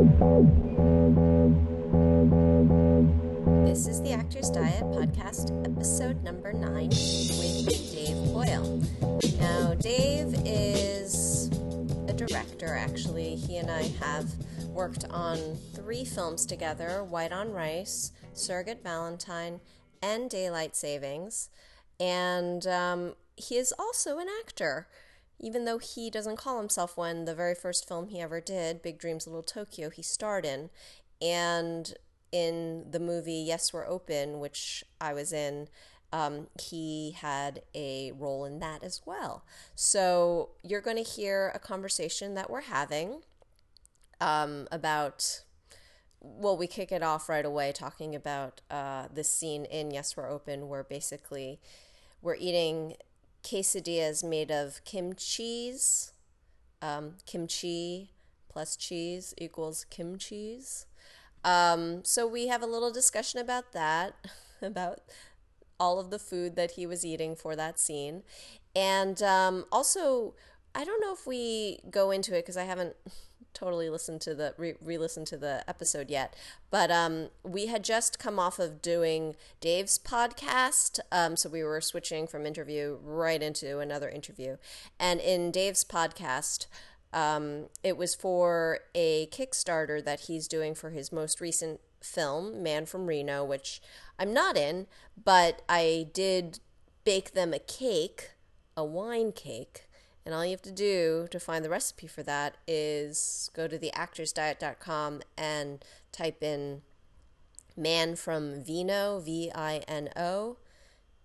[0.00, 0.08] This
[3.86, 8.80] is the Actors Diet podcast, episode number nine, with Dave Boyle.
[9.38, 11.48] Now, Dave is
[12.08, 13.36] a director, actually.
[13.36, 14.30] He and I have
[14.68, 15.36] worked on
[15.74, 19.60] three films together White on Rice, Surrogate Valentine,
[20.00, 21.50] and Daylight Savings.
[22.00, 24.88] And um, he is also an actor.
[25.42, 28.98] Even though he doesn't call himself one, the very first film he ever did, Big
[28.98, 30.68] Dreams Little Tokyo, he starred in.
[31.22, 31.94] And
[32.30, 35.68] in the movie Yes, We're Open, which I was in,
[36.12, 39.44] um, he had a role in that as well.
[39.74, 43.22] So you're going to hear a conversation that we're having
[44.20, 45.42] um, about.
[46.22, 50.28] Well, we kick it off right away talking about uh, this scene in Yes, We're
[50.28, 51.60] Open, where basically
[52.20, 52.96] we're eating
[53.42, 55.16] quesadillas made of kimchi.
[55.24, 56.12] Cheese.
[56.82, 58.10] Um, kimchi
[58.48, 60.60] plus cheese equals kimchi.
[61.44, 64.14] Um, so we have a little discussion about that,
[64.62, 65.00] about
[65.78, 68.22] all of the food that he was eating for that scene.
[68.76, 70.34] And um, also,
[70.74, 72.96] I don't know if we go into it because I haven't
[73.54, 76.34] totally listened to the re listened to the episode yet.
[76.70, 81.80] But um we had just come off of doing dave's podcast um so we were
[81.80, 84.56] switching from interview right into another interview.
[84.98, 86.66] And in dave's podcast
[87.12, 92.86] um it was for a kickstarter that he's doing for his most recent film man
[92.86, 93.82] from reno which
[94.18, 94.86] i'm not in
[95.22, 96.60] but i did
[97.04, 98.30] bake them a cake
[98.76, 99.86] a wine cake
[100.24, 103.78] and all you have to do to find the recipe for that is go to
[103.78, 106.82] theactorsdiet.com and type in
[107.76, 110.56] man from Vino, V I N O,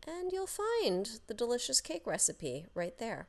[0.08, 3.28] and you'll find the delicious cake recipe right there.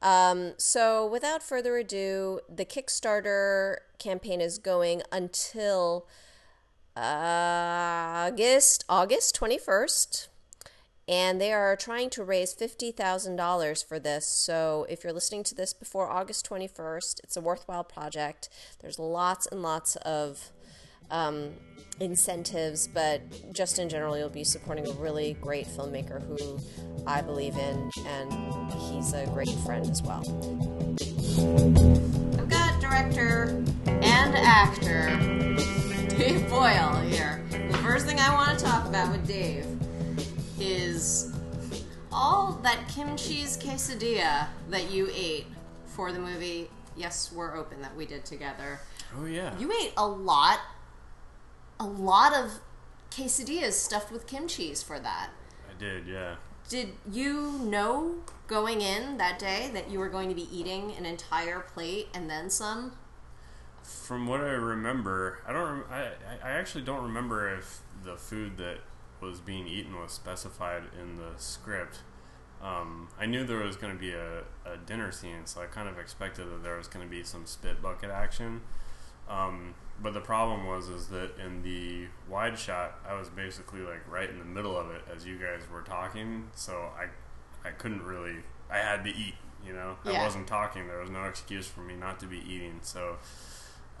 [0.00, 6.06] Um, so, without further ado, the Kickstarter campaign is going until
[6.96, 7.00] uh,
[8.28, 10.28] August August 21st
[11.08, 14.26] and they are trying to raise $50,000 for this.
[14.28, 18.50] So if you're listening to this before August 21st, it's a worthwhile project.
[18.80, 20.52] There's lots and lots of
[21.10, 21.54] um,
[21.98, 23.22] incentives, but
[23.54, 26.60] just in general, you'll be supporting a really great filmmaker who
[27.06, 30.22] I believe in, and he's a great friend as well.
[32.38, 35.08] I've got director and actor
[36.14, 37.42] Dave Boyle here.
[37.50, 39.64] The first thing I want to talk about with Dave
[40.60, 41.32] is
[42.10, 45.46] all that kimchi's quesadilla that you ate
[45.86, 48.80] for the movie Yes, We're Open that we did together.
[49.16, 49.56] Oh yeah.
[49.58, 50.58] You ate a lot,
[51.78, 52.60] a lot of
[53.10, 55.30] quesadillas stuffed with kimchi's for that.
[55.70, 56.36] I did, yeah.
[56.68, 58.16] Did you know
[58.48, 62.28] going in that day that you were going to be eating an entire plate and
[62.28, 62.92] then some?
[63.82, 65.84] From what I remember, I don't.
[65.90, 66.10] I
[66.42, 68.78] I actually don't remember if the food that
[69.20, 72.00] was being eaten was specified in the script.
[72.62, 75.88] Um, I knew there was going to be a, a, dinner scene, so I kind
[75.88, 78.62] of expected that there was going to be some spit bucket action.
[79.28, 84.00] Um, but the problem was is that in the wide shot, I was basically like
[84.10, 87.06] right in the middle of it as you guys were talking, so I
[87.66, 88.36] I couldn't really.
[88.70, 89.34] I had to eat.
[89.66, 90.12] You know, yeah.
[90.12, 90.86] I wasn't talking.
[90.86, 92.78] There was no excuse for me not to be eating.
[92.82, 93.16] So,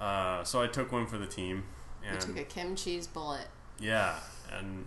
[0.00, 1.64] uh, so I took one for the team.
[2.06, 3.48] And you took a kimchi's bullet.
[3.80, 4.16] Yeah,
[4.52, 4.86] and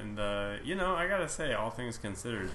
[0.00, 2.50] and uh, you know, I gotta say, all things considered,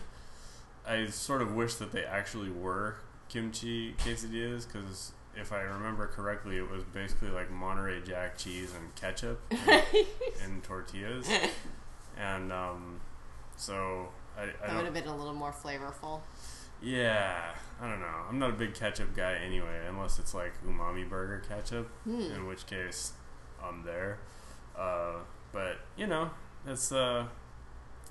[0.87, 2.97] I sort of wish that they actually were
[3.29, 8.93] kimchi quesadillas because if I remember correctly, it was basically like Monterey Jack cheese and
[8.95, 9.41] ketchup
[10.43, 11.29] and, tortillas,
[12.17, 13.01] and um,
[13.57, 16.21] so I, I that would have been a little more flavorful.
[16.81, 18.25] Yeah, I don't know.
[18.29, 22.21] I'm not a big ketchup guy anyway, unless it's like umami burger ketchup, hmm.
[22.21, 23.13] in which case
[23.63, 24.19] I'm there.
[24.77, 25.15] Uh,
[25.51, 26.29] but you know,
[26.67, 27.25] it's uh,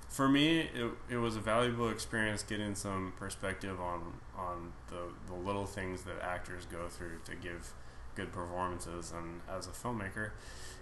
[0.08, 5.34] for me, it, it was a valuable experience getting some perspective on on the, the
[5.34, 7.72] little things that actors go through to give
[8.14, 9.12] good performances.
[9.12, 10.30] And as a filmmaker,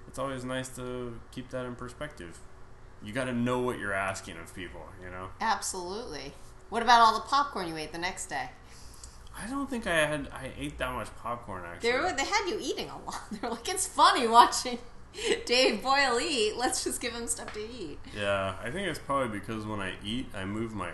[0.06, 2.38] it's always nice to keep that in perspective.
[3.02, 5.28] You got to know what you're asking of people, you know.
[5.40, 6.32] Absolutely.
[6.68, 8.50] What about all the popcorn you ate the next day?
[9.36, 11.90] I don't think I had I ate that much popcorn actually.
[11.90, 13.22] They, were, they had you eating a lot.
[13.32, 14.78] They're like, it's funny watching
[15.46, 16.56] Dave Boyle eat.
[16.56, 17.98] Let's just give him stuff to eat.
[18.16, 20.92] Yeah, I think it's probably because when I eat, I move my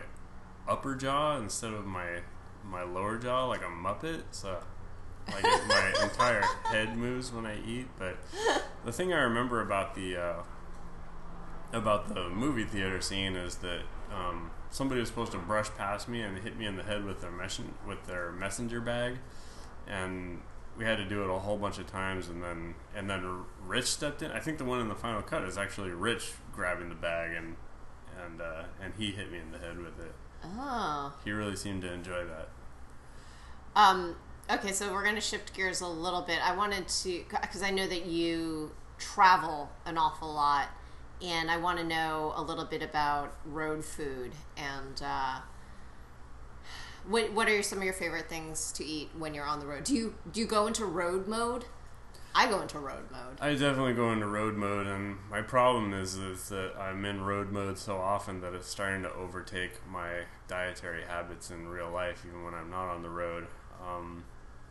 [0.69, 2.21] upper jaw instead of my
[2.65, 4.23] my lower jaw like a muppet.
[4.31, 4.59] So
[5.29, 7.87] like my entire head moves when I eat.
[7.99, 8.17] But
[8.85, 10.43] the thing I remember about the uh,
[11.73, 13.83] about the movie theater scene is that
[14.13, 17.21] um, somebody was supposed to brush past me and hit me in the head with
[17.21, 19.19] their mesh- with their messenger bag,
[19.87, 20.41] and
[20.79, 23.87] we had to do it a whole bunch of times, and then and then Rich
[23.87, 24.31] stepped in.
[24.31, 27.57] I think the one in the final cut is actually Rich grabbing the bag and
[28.25, 30.13] and uh, and he hit me in the head with it.
[30.45, 31.13] Oh.
[31.25, 32.49] He really seemed to enjoy that.
[33.75, 34.17] Um.
[34.51, 36.39] Okay, so we're going to shift gears a little bit.
[36.43, 40.69] I wanted to because I know that you travel an awful lot,
[41.21, 45.03] and I want to know a little bit about road food and.
[45.05, 45.41] Uh,
[47.09, 49.85] what What are some of your favorite things to eat when you're on the road?
[49.85, 51.65] Do you do you go into road mode?
[52.35, 53.41] I go into road mode.
[53.41, 57.51] I definitely go into road mode, and my problem is is that I'm in road
[57.51, 62.45] mode so often that it's starting to overtake my dietary habits in real life, even
[62.45, 63.47] when I'm not on the road.
[63.85, 64.25] Um,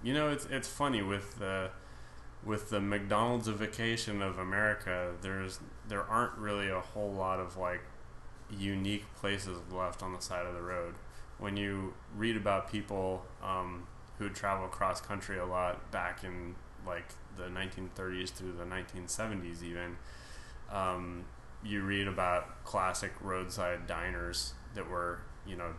[0.04, 1.72] you know, it's it's funny with the
[2.44, 5.14] with the McDonaldization of America.
[5.22, 7.82] There's there aren't really a whole lot of like
[8.50, 10.94] unique places left on the side of the road.
[11.40, 13.88] When you read about people um,
[14.18, 16.56] who travel cross country a lot back in
[16.86, 19.98] like the 1930s through the 1970s, even
[20.72, 21.26] um,
[21.64, 25.74] you read about classic roadside diners that were you know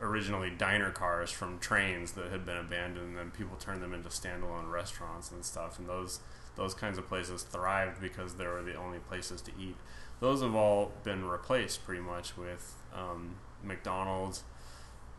[0.00, 4.10] originally diner cars from trains that had been abandoned and then people turned them into
[4.10, 6.20] standalone restaurants and stuff and those
[6.56, 9.76] those kinds of places thrived because they were the only places to eat.
[10.20, 14.42] Those have all been replaced pretty much with um, McDonald's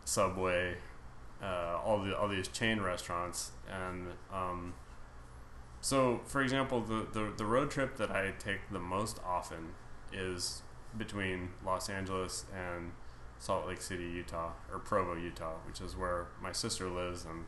[0.07, 0.77] Subway
[1.43, 4.73] uh, all the all these chain restaurants and um,
[5.81, 9.73] so for example the, the the road trip that I take the most often
[10.13, 10.61] is
[10.97, 12.91] between Los Angeles and
[13.39, 17.45] Salt Lake City, Utah, or Provo, Utah, which is where my sister lives, and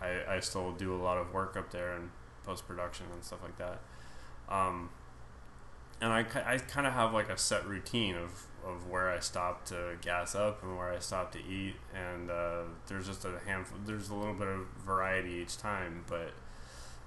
[0.00, 2.10] I, I still do a lot of work up there and
[2.44, 3.80] post production and stuff like that.
[4.48, 4.90] Um,
[6.00, 9.64] and I, I kind of have like a set routine of, of where I stop
[9.66, 13.78] to gas up and where I stop to eat, and uh, there's just a handful,
[13.84, 16.32] there's a little bit of variety each time, but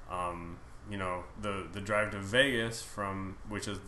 [0.10, 0.58] um,
[0.90, 3.80] you know the the drive to Vegas from which is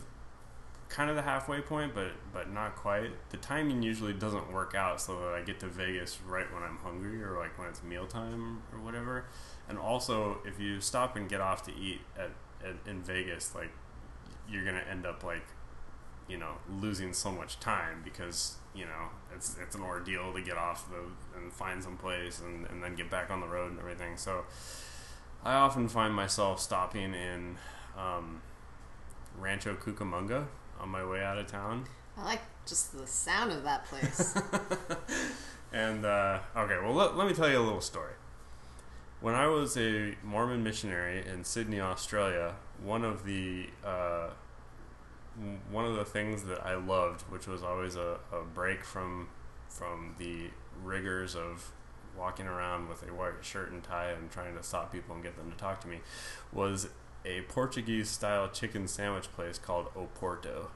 [0.90, 3.10] kind of the halfway point, but but not quite.
[3.30, 6.76] The timing usually doesn't work out so that I get to Vegas right when I'm
[6.78, 9.24] hungry or like when it's mealtime or whatever.
[9.68, 12.30] And also, if you stop and get off to eat at,
[12.68, 13.70] at in Vegas, like
[14.48, 15.46] you're gonna end up like
[16.30, 20.56] you know losing so much time because you know it's it's an ordeal to get
[20.56, 23.80] off the and find some place and, and then get back on the road and
[23.80, 24.16] everything.
[24.16, 24.44] So
[25.44, 27.56] I often find myself stopping in
[27.98, 28.42] um,
[29.38, 30.46] Rancho Cucamonga
[30.78, 31.86] on my way out of town.
[32.16, 34.34] I like just the sound of that place.
[35.72, 38.12] and uh, okay, well, let, let me tell you a little story.
[39.20, 44.28] When I was a Mormon missionary in Sydney, Australia, one of the uh,
[45.70, 49.28] one of the things that I loved, which was always a, a break from
[49.68, 50.50] from the
[50.82, 51.72] rigors of
[52.18, 55.36] walking around with a white shirt and tie and trying to stop people and get
[55.36, 56.00] them to talk to me,
[56.52, 56.88] was
[57.24, 60.68] a Portuguese style chicken sandwich place called Oporto.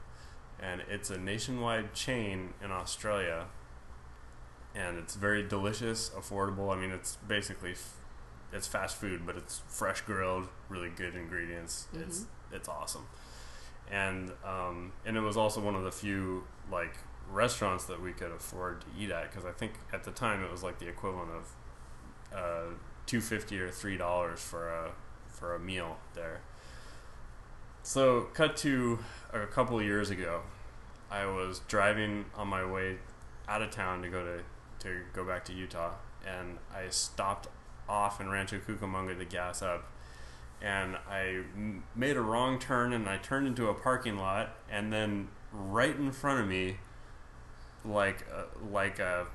[0.59, 3.47] And it's a nationwide chain in Australia.
[4.73, 6.75] And it's very delicious, affordable.
[6.75, 7.97] I mean, it's basically f-
[8.53, 11.87] it's fast food, but it's fresh grilled, really good ingredients.
[11.93, 12.03] Mm-hmm.
[12.03, 13.05] It's it's awesome.
[13.91, 16.97] And um, and it was also one of the few like
[17.31, 20.51] restaurants that we could afford to eat at because I think at the time it
[20.51, 22.73] was like the equivalent of uh,
[23.05, 24.91] two fifty or three dollars for a
[25.27, 26.41] for a meal there.
[27.83, 28.97] So, cut to
[29.31, 30.41] a couple years ago,
[31.11, 32.97] I was driving on my way
[33.47, 34.43] out of town to go to
[34.79, 35.93] to go back to Utah,
[36.25, 37.47] and I stopped
[37.87, 39.85] off in Rancho Cucamonga to gas up,
[40.61, 41.41] and I
[41.95, 46.11] made a wrong turn, and I turned into a parking lot, and then right in
[46.11, 46.77] front of me,
[47.83, 49.27] like a, like a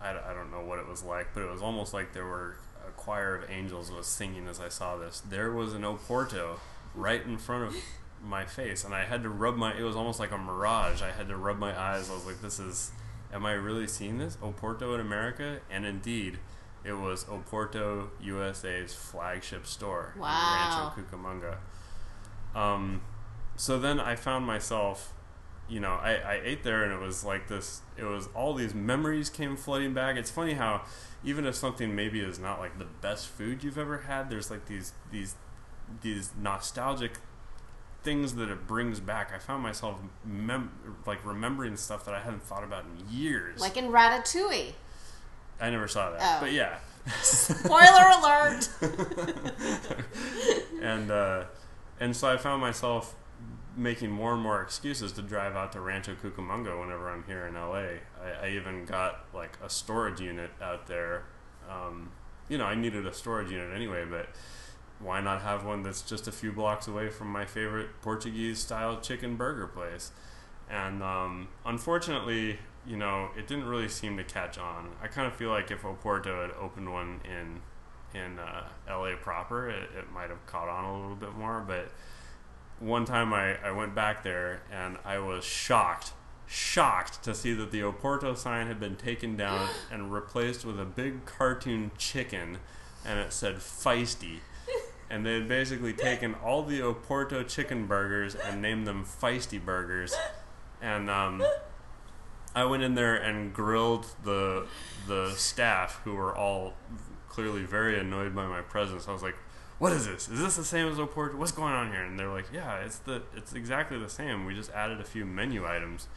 [0.00, 2.56] I, I don't know what it was like, but it was almost like there were
[2.86, 5.20] a choir of angels was singing as I saw this.
[5.20, 6.58] There was an Oporto
[6.94, 7.76] right in front of
[8.22, 9.76] my face, and I had to rub my.
[9.76, 11.02] It was almost like a mirage.
[11.02, 12.10] I had to rub my eyes.
[12.10, 12.92] I was like, "This is.
[13.32, 14.36] Am I really seeing this?
[14.42, 16.38] Oporto in America?" And indeed,
[16.84, 20.92] it was Oporto USA's flagship store wow.
[20.96, 22.58] in Rancho Cucamonga.
[22.58, 23.02] Um,
[23.56, 25.12] so then I found myself
[25.70, 28.74] you know, I, I ate there and it was like this, it was all these
[28.74, 30.16] memories came flooding back.
[30.16, 30.82] It's funny how
[31.22, 34.66] even if something maybe is not like the best food you've ever had, there's like
[34.66, 35.36] these, these,
[36.02, 37.12] these nostalgic
[38.02, 39.32] things that it brings back.
[39.32, 43.60] I found myself mem- like remembering stuff that I hadn't thought about in years.
[43.60, 44.72] Like in Ratatouille.
[45.60, 46.38] I never saw that, oh.
[46.40, 46.78] but yeah.
[47.22, 48.68] Spoiler alert.
[50.82, 51.44] and uh,
[51.98, 53.14] and so I found myself
[53.76, 57.54] making more and more excuses to drive out to Rancho Cucamonga whenever I'm here in
[57.54, 58.00] LA.
[58.22, 61.24] I, I even got like a storage unit out there,
[61.68, 62.10] um,
[62.48, 64.28] you know, I needed a storage unit anyway, but
[64.98, 69.00] why not have one that's just a few blocks away from my favorite Portuguese style
[69.00, 70.10] chicken burger place?
[70.68, 74.90] And um, unfortunately, you know, it didn't really seem to catch on.
[75.02, 77.60] I kind of feel like if Oporto had opened one in
[78.12, 81.64] in uh, LA proper, it, it might have caught on a little bit more.
[81.66, 81.92] But
[82.80, 86.12] one time I, I went back there and I was shocked,
[86.46, 90.84] shocked to see that the Oporto sign had been taken down and replaced with a
[90.84, 92.58] big cartoon chicken
[93.04, 94.38] and it said feisty.
[95.08, 100.16] And they had basically taken all the Oporto chicken burgers and named them feisty burgers.
[100.80, 101.42] And um,
[102.54, 104.66] I went in there and grilled the
[105.06, 106.74] the staff who were all
[107.28, 109.06] clearly very annoyed by my presence.
[109.08, 109.36] I was like,
[109.78, 110.28] "What is this?
[110.28, 111.34] Is this the same as Oporto?
[111.34, 114.44] What's going on here?" And they're like, "Yeah, it's the it's exactly the same.
[114.46, 116.08] We just added a few menu items."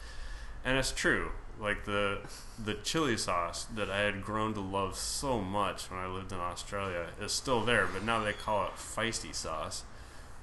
[0.64, 1.30] And it's true.
[1.60, 2.18] Like the
[2.62, 6.38] the chili sauce that I had grown to love so much when I lived in
[6.38, 9.84] Australia is still there, but now they call it feisty sauce.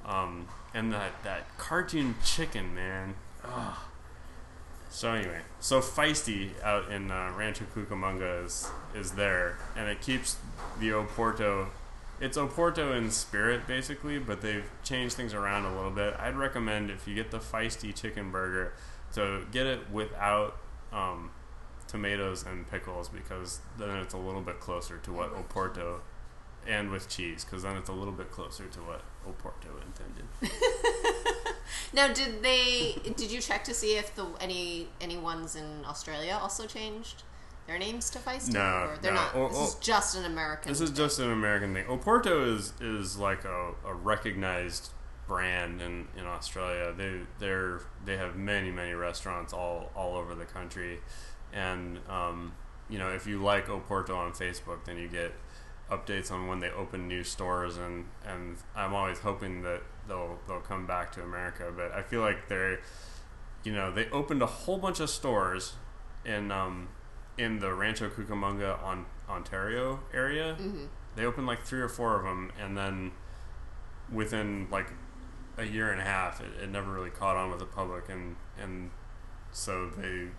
[0.06, 3.16] Um, and that that cartoon chicken, man.
[3.44, 3.76] Ugh.
[4.92, 10.36] So anyway, so feisty out in uh, Rancho Cucamonga is is there, and it keeps
[10.82, 11.68] the Oporto.
[12.20, 16.14] It's Oporto in spirit, basically, but they've changed things around a little bit.
[16.20, 18.74] I'd recommend if you get the feisty chicken burger,
[19.14, 20.58] to get it without
[20.92, 21.32] um,
[21.88, 26.02] tomatoes and pickles, because then it's a little bit closer to what Oporto,
[26.68, 30.26] and with cheese, because then it's a little bit closer to what Oporto intended.
[31.94, 32.96] Now, did they?
[33.04, 37.24] Did you check to see if the any any ones in Australia also changed
[37.68, 38.54] their names to Feisty?
[38.54, 39.22] No, they're no.
[39.22, 39.36] not.
[39.36, 40.72] O- this is just an American.
[40.72, 40.98] This is thing.
[40.98, 41.86] just an American thing.
[41.86, 44.92] Oporto is is like a, a recognized
[45.28, 46.94] brand in, in Australia.
[46.96, 51.00] They they're they have many many restaurants all all over the country,
[51.52, 52.54] and um,
[52.90, 55.34] you know if you like Oporto on Facebook, then you get
[55.92, 60.62] updates on when they open new stores, and and I'm always hoping that they'll they'll
[60.62, 61.72] come back to America.
[61.76, 62.80] But I feel like they're
[63.64, 65.74] you know they opened a whole bunch of stores
[66.26, 66.90] in um,
[67.38, 70.58] in the Rancho Cucamonga on Ontario area.
[70.60, 70.88] Mhm.
[71.16, 73.12] They opened like three or four of them, and then
[74.12, 74.88] within like
[75.58, 78.36] a year and a half, it, it never really caught on with the public, and
[78.60, 78.92] and
[79.52, 80.30] so they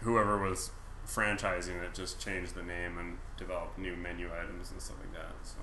[0.00, 0.70] whoever was
[1.06, 5.32] franchising it just changed the name and developed new menu items and stuff like that.
[5.42, 5.58] So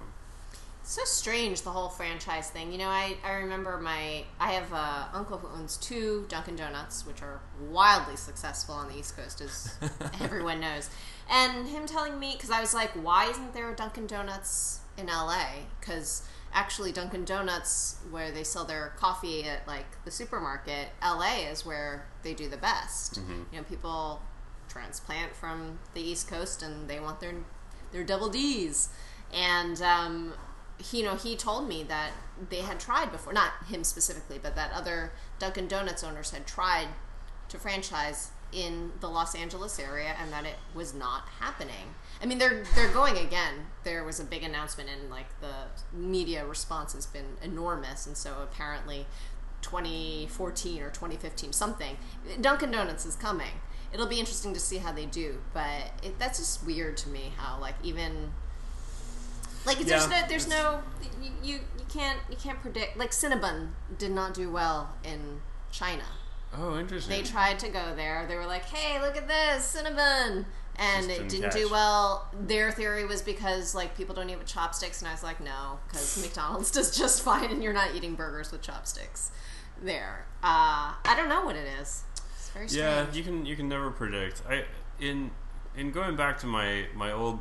[0.86, 2.72] so strange the whole franchise thing.
[2.72, 7.06] You know, I, I remember my I have a uncle who owns two Dunkin' Donuts,
[7.06, 9.76] which are wildly successful on the East Coast, as
[10.22, 10.90] everyone knows.
[11.30, 15.08] And him telling me because I was like, why isn't there a Dunkin' Donuts in
[15.08, 15.46] LA?
[15.80, 16.22] Because
[16.54, 22.06] actually, Dunkin' Donuts, where they sell their coffee at like the supermarket, LA is where
[22.22, 23.20] they do the best.
[23.20, 23.42] Mm-hmm.
[23.52, 24.22] You know, people
[24.70, 27.34] transplant from the East Coast and they want their
[27.92, 28.90] their double D's.
[29.34, 30.34] And um,
[30.78, 32.12] he, you know, he told me that
[32.50, 36.88] they had tried before, not him specifically, but that other Dunkin' Donuts owners had tried
[37.50, 41.96] to franchise in the Los Angeles area, and that it was not happening.
[42.22, 43.68] I mean, they're they're going again.
[43.84, 45.54] There was a big announcement, and like the
[45.92, 49.06] media response has been enormous, and so apparently.
[49.62, 51.98] 2014 or 2015 something
[52.40, 53.54] dunkin' donuts is coming
[53.96, 57.32] it'll be interesting to see how they do but it, that's just weird to me
[57.38, 58.32] how like even
[59.66, 60.82] like there's no there's no
[61.22, 66.04] you, you you can't you can't predict like cinnabon did not do well in china.
[66.58, 67.18] Oh, interesting.
[67.18, 68.26] they tried to go there.
[68.28, 70.46] They were like hey look at this cinnabon.
[70.78, 72.30] And Just it didn't didn't do well.
[72.38, 75.80] Their theory was because like people don't eat with chopsticks and i was like no
[75.88, 79.32] because mcdonald's does just fine and you're not eating burgers with chopsticks
[79.82, 80.26] there.
[80.44, 82.04] Uh, i don't know what it is
[82.56, 84.42] it's very strange Yeah, you can you can never predict.
[84.50, 84.66] I
[85.00, 85.32] in
[85.76, 87.40] in going back to my my old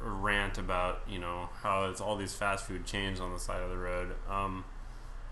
[0.00, 3.70] rant about you know how it's all these fast food chains on the side of
[3.70, 4.14] the road.
[4.28, 4.64] Um,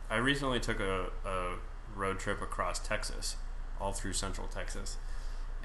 [0.09, 1.55] I recently took a, a
[1.95, 3.37] road trip across Texas,
[3.81, 4.97] all through Central Texas,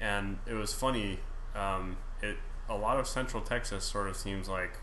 [0.00, 1.20] and it was funny.
[1.54, 2.36] Um, it
[2.68, 4.78] a lot of Central Texas sort of seems like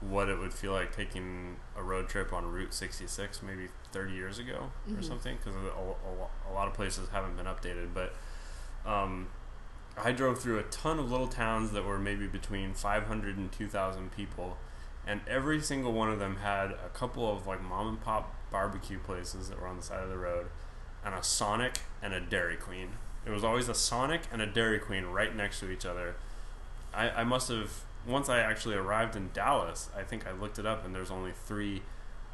[0.00, 4.38] what it would feel like taking a road trip on Route 66 maybe 30 years
[4.38, 8.14] ago or something because a, a, a lot of places haven't been updated but
[8.88, 9.28] um,
[9.96, 14.12] I drove through a ton of little towns that were maybe between 500 and 2,000
[14.12, 14.56] people
[15.06, 18.98] and every single one of them had a couple of like mom and pop barbecue
[18.98, 20.46] places that were on the side of the road
[21.04, 22.90] and a Sonic and a Dairy Queen.
[23.26, 26.16] It was always a Sonic and a Dairy Queen right next to each other.
[26.94, 29.90] I, I must have once I actually arrived in Dallas.
[29.96, 31.82] I think I looked it up, and there's only three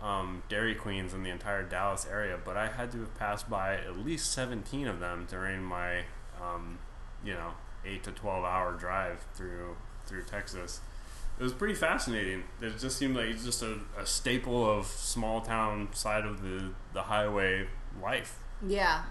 [0.02, 2.38] um, Dairy Queens in the entire Dallas area.
[2.42, 6.04] But I had to have passed by at least 17 of them during my,
[6.40, 6.78] um,
[7.24, 7.52] you know,
[7.84, 9.76] eight to 12 hour drive through
[10.06, 10.80] through Texas.
[11.38, 12.44] it was pretty fascinating.
[12.60, 16.70] It just seemed like it's just a, a staple of small town side of the
[16.92, 17.66] the highway
[18.00, 18.38] life.
[18.66, 19.04] Yeah.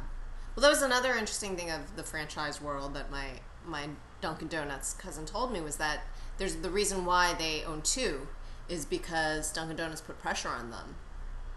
[0.56, 3.26] Well, that was another interesting thing of the franchise world that my
[3.66, 3.90] my
[4.22, 6.02] Dunkin' Donuts cousin told me was that
[6.38, 8.28] there's the reason why they own two
[8.70, 10.96] is because Dunkin' Donuts put pressure on them,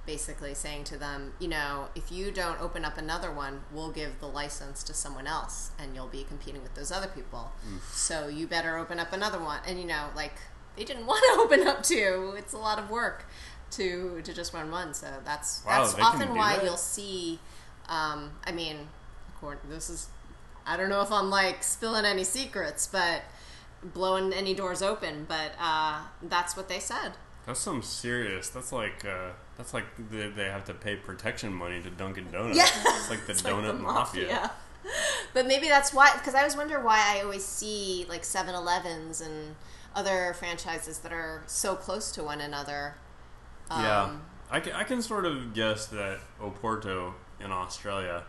[0.07, 4.21] basically saying to them, you know, if you don't open up another one, we'll give
[4.21, 7.53] the license to someone else, and you'll be competing with those other people.
[7.93, 9.61] So you better open up another one.
[9.67, 10.35] And you know, like
[10.77, 12.35] they didn't want to open up two.
[12.37, 13.25] It's a lot of work
[13.73, 14.95] to to just run one.
[14.95, 16.65] So that's Wow, that's often why that?
[16.65, 17.39] you'll see.
[17.89, 18.89] Um, I mean,
[19.69, 20.09] this is.
[20.67, 23.23] I don't know if I'm like spilling any secrets, but
[23.83, 25.27] blowing any doors open.
[25.29, 27.13] But uh, that's what they said.
[27.47, 28.49] That's some serious.
[28.49, 32.57] That's like uh, that's like they, they have to pay protection money to Dunkin' Donuts.
[32.59, 32.69] Yeah.
[32.87, 34.51] it's like the It's donut like the mafia.
[35.33, 39.21] But maybe that's why, because I always wonder why I always see like 7 Elevens
[39.21, 39.57] and
[39.95, 42.95] other franchises that are so close to one another.
[43.71, 44.17] Um, Yeah,
[44.51, 48.25] I can, I can sort of guess that Oporto in Australia,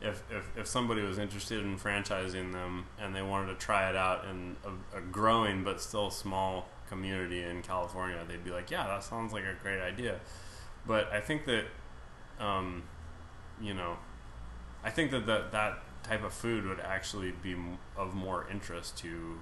[0.00, 3.96] if, if, if somebody was interested in franchising them and they wanted to try it
[3.96, 8.86] out in a, a growing but still small community in California, they'd be like, yeah,
[8.86, 10.20] that sounds like a great idea.
[10.86, 11.64] But I think that,
[12.38, 12.84] um,
[13.60, 13.96] you know,
[14.84, 17.56] I think that, that that type of food would actually be
[17.96, 19.40] of more interest to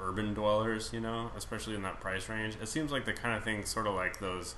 [0.00, 2.56] urban dwellers, you know, especially in that price range.
[2.62, 4.54] It seems like the kind of thing, sort of like those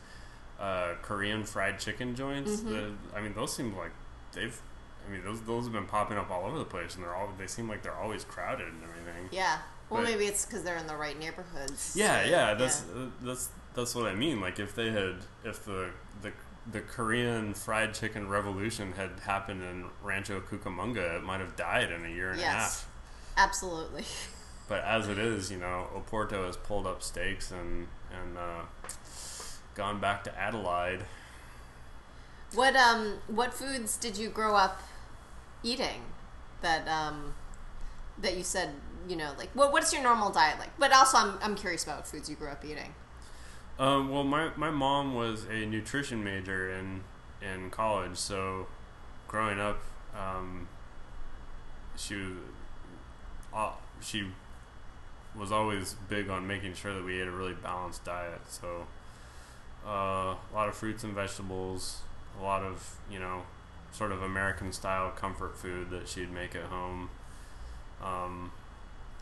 [0.60, 2.60] uh, Korean fried chicken joints.
[2.60, 2.68] Mhm.
[2.68, 3.90] The, I mean, those seem like
[4.32, 4.60] they've.
[5.06, 7.28] I mean, those those have been popping up all over the place, and they're all.
[7.38, 9.28] They seem like they're always crowded and everything.
[9.30, 9.58] Yeah.
[9.88, 11.94] Well, But- maybe it's because they're in the right neighborhoods.
[11.96, 14.40] Yeah, yeah, that's uh, that's that's what I mean.
[14.40, 15.90] Like if they had, if the
[16.22, 16.32] the
[16.72, 22.04] the Korean fried chicken revolution had happened in Rancho Cucamonga, it might have died in
[22.04, 22.52] a year and a Yes.
[22.54, 22.88] half.
[23.36, 24.04] Absolutely.
[24.68, 28.62] But as it is, you know, Oporto has pulled up stakes and and uh,
[29.76, 31.04] gone back to Adelaide.
[32.54, 34.82] What um what foods did you grow up
[35.62, 36.02] eating
[36.62, 37.34] that um
[38.18, 38.70] that you said
[39.08, 40.76] you know like what what's your normal diet like?
[40.78, 42.94] But also I'm I'm curious about what foods you grew up eating.
[43.78, 47.02] Um, well, my, my mom was a nutrition major in
[47.42, 48.66] in college, so
[49.28, 49.82] growing up,
[50.16, 50.66] um,
[51.94, 52.16] she
[53.54, 54.28] uh, she
[55.38, 58.40] was always big on making sure that we ate a really balanced diet.
[58.48, 58.86] So
[59.86, 62.00] uh, a lot of fruits and vegetables,
[62.40, 63.42] a lot of you know
[63.96, 67.08] sort of American style comfort food that she'd make at home,
[68.02, 68.52] um,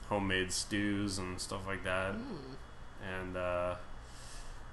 [0.09, 2.57] homemade stews and stuff like that, Mm.
[3.03, 3.37] and.
[3.37, 3.75] Uh,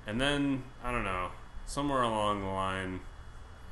[0.07, 1.29] and then I don't know,
[1.67, 3.01] somewhere along the line,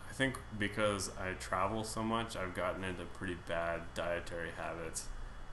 [0.07, 5.07] I think because I travel so much, I've gotten into pretty bad dietary habits,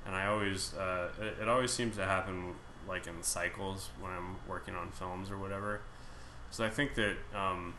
[0.04, 4.36] and I always uh, it, it always seems to happen like in cycles when I'm
[4.46, 5.80] working on films or whatever.
[6.50, 7.72] So I think that um,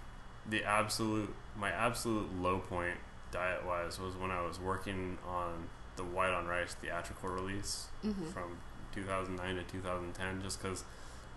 [0.49, 2.97] the absolute my absolute low point
[3.31, 8.31] diet wise was when I was working on the White on Rice theatrical release Mhm.
[8.31, 8.57] from
[8.93, 10.83] 2009 to 2010 just because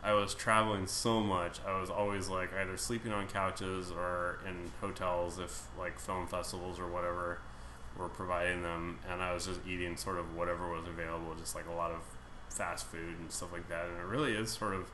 [0.03, 1.61] I was traveling so much.
[1.67, 6.79] I was always like either sleeping on couches or in hotels if like film festivals
[6.79, 7.39] or whatever
[7.97, 11.67] were providing them, and I was just eating sort of whatever was available, just like
[11.67, 12.01] a lot of
[12.49, 13.87] fast food and stuff like that.
[13.87, 14.91] And it really is sort of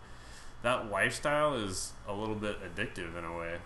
[0.62, 3.58] that lifestyle is a little bit addictive in a way.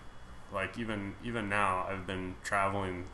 [0.53, 3.05] Like even even now, I've been traveling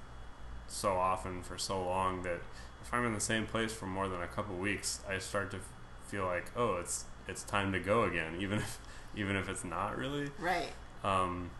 [0.68, 2.40] so often for so long that
[2.82, 5.58] if I'm in the same place for more than a couple weeks, I start to
[5.58, 5.62] f-
[6.06, 8.78] feel like, oh, it's it's time to go again, even if
[9.14, 10.30] even if it's not really.
[10.38, 10.72] Right.
[11.04, 11.50] Um,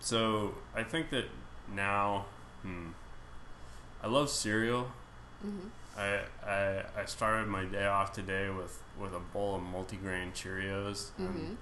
[0.00, 1.26] so I think that
[1.74, 2.26] now,
[2.62, 2.88] hmm,
[4.02, 4.92] I love cereal.
[5.44, 5.70] Mhm.
[5.96, 11.10] I, I I started my day off today with, with a bowl of multigrain Cheerios,
[11.18, 11.58] and,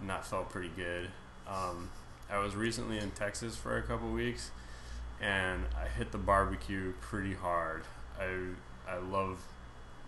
[0.00, 1.10] and that felt pretty good.
[1.48, 1.90] Um,
[2.30, 4.50] I was recently in Texas for a couple weeks,
[5.20, 7.82] and I hit the barbecue pretty hard.
[8.18, 8.50] I
[8.88, 9.42] I love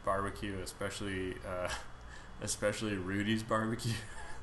[0.05, 1.69] barbecue, especially uh,
[2.43, 3.93] especially Rudy's Barbecue,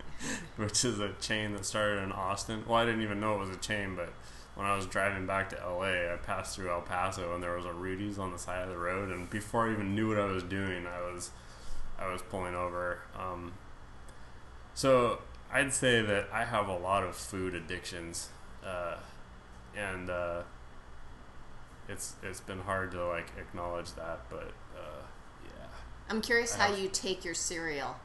[0.58, 2.64] which is a chain that started in Austin.
[2.68, 4.14] Well, I didn't even know it was a chain, but
[4.56, 7.66] when I was driving back to LA, I passed through El Paso and there was
[7.66, 9.10] a Rudy's on the side of the road.
[9.10, 11.32] And before I even knew what I was doing, I was
[11.98, 13.00] I was pulling over.
[13.18, 13.54] Um,
[14.74, 15.20] so
[15.52, 18.30] I'd say that I have a lot of food addictions,
[18.66, 18.96] uh,
[19.76, 20.42] and uh,
[21.88, 25.02] it's it's been hard to like acknowledge that, but uh,
[25.46, 25.66] yeah,
[26.10, 27.96] I'm curious I how have- you take your cereal.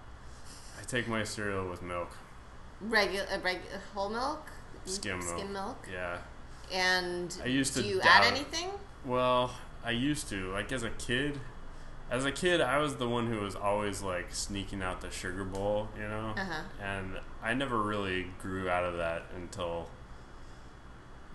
[0.80, 2.16] I take my cereal with milk.
[2.80, 3.60] Regular, uh, reg-
[3.94, 4.50] whole milk,
[4.86, 5.38] Skim milk.
[5.38, 6.18] skim milk, Yeah.
[6.72, 8.70] and I used do to you doubt- add anything?
[9.04, 9.54] Well,
[9.84, 10.50] I used to.
[10.50, 11.40] Like as a kid,
[12.10, 15.44] as a kid, I was the one who was always like sneaking out the sugar
[15.44, 16.62] bowl, you know, Uh-huh.
[16.82, 19.88] and I never really grew out of that until,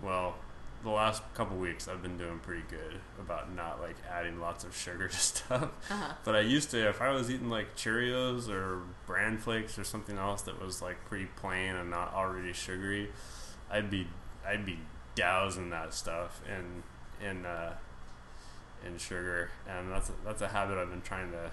[0.02, 0.36] well,
[0.82, 1.88] the last couple weeks.
[1.88, 5.68] I've been doing pretty good about not like adding lots of sugar to stuff.
[5.90, 6.14] Uh-huh.
[6.24, 10.16] But I used to, if I was eating like Cheerios or bran flakes or something
[10.16, 13.10] else that was like pretty plain and not already sugary,
[13.70, 14.06] I'd be
[14.46, 14.78] I'd be
[15.14, 16.82] dousing that stuff in
[17.26, 17.74] in uh,
[18.86, 21.50] in sugar, and that's a, that's a habit I've been trying to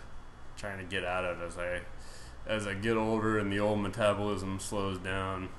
[0.57, 1.81] trying to get out of as I
[2.47, 5.49] as I get older and the old metabolism slows down.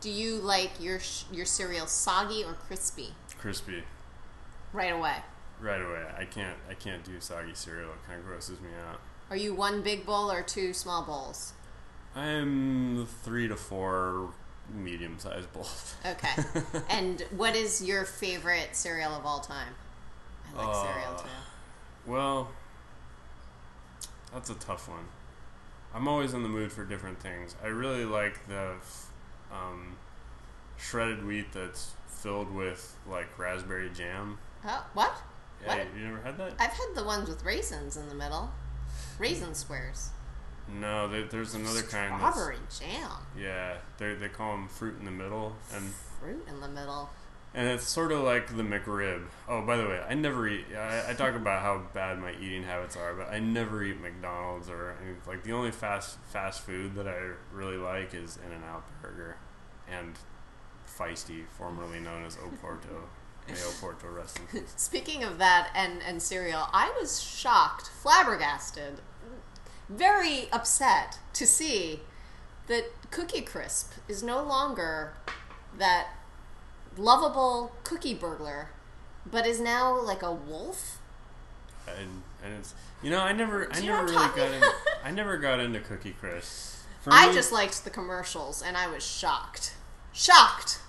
[0.00, 1.00] Do you like your
[1.32, 3.14] your cereal soggy or crispy?
[3.38, 3.82] Crispy
[4.72, 5.16] Right away.
[5.60, 6.04] right away.
[6.16, 7.90] I can't I can't do soggy cereal.
[7.90, 9.00] It kind of grosses me out.
[9.30, 11.52] Are you one big bowl or two small bowls?
[12.14, 14.30] I'm three to four
[14.74, 15.94] medium sized bowls.
[16.06, 16.42] Okay.
[16.90, 19.74] and what is your favorite cereal of all time?
[20.56, 21.28] I like cereal Uh, too.
[22.06, 22.48] Well,
[24.32, 25.06] that's a tough one.
[25.94, 27.56] I'm always in the mood for different things.
[27.62, 28.74] I really like the
[29.52, 29.96] um,
[30.76, 34.38] shredded wheat that's filled with like raspberry jam.
[34.66, 35.14] Oh, what?
[35.62, 35.86] Yeah, What?
[35.96, 36.52] you never had that?
[36.58, 38.50] I've had the ones with raisins in the middle.
[39.18, 40.10] Raisin squares.
[40.68, 42.20] No, there, there's another kind.
[42.20, 43.10] That's, Strawberry jam.
[43.38, 47.08] yeah, they they call them fruit in the middle, and Fruit in the middle.
[47.54, 49.24] And it's sort of like the McRib.
[49.48, 50.66] Oh, by the way, I never eat.
[50.76, 54.68] I, I talk about how bad my eating habits are, but I never eat McDonald's
[54.68, 58.84] or like the only fast fast food that I really like is In and Out
[59.02, 59.36] Burger,
[59.90, 60.14] and
[60.86, 63.06] Feisty, formerly known as Oporto.
[63.46, 64.72] May Oporto rest in peace.
[64.76, 69.00] Speaking of that and, and cereal, I was shocked, flabbergasted,
[69.88, 72.00] very upset to see
[72.66, 75.14] that Cookie Crisp is no longer
[75.78, 76.08] that
[76.98, 78.70] lovable cookie burglar,
[79.30, 80.98] but is now like a wolf.
[81.86, 84.62] And, and it's you know I never I Do never really got in,
[85.04, 86.84] I never got into Cookie Crisp.
[87.00, 89.74] For I me, just liked the commercials and I was shocked.
[90.12, 90.80] Shocked!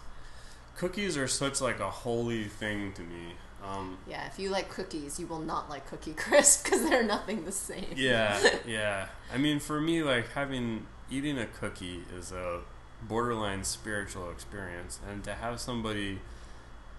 [0.80, 3.34] cookies are such like a holy thing to me.
[3.63, 7.43] Um, Yeah, if you like cookies, you will not like Cookie Crisp because they're nothing
[7.43, 7.93] the same.
[7.95, 9.08] Yeah, yeah.
[9.34, 12.62] I mean, for me, like having eating a cookie is a
[13.02, 16.20] borderline spiritual experience, and to have somebody,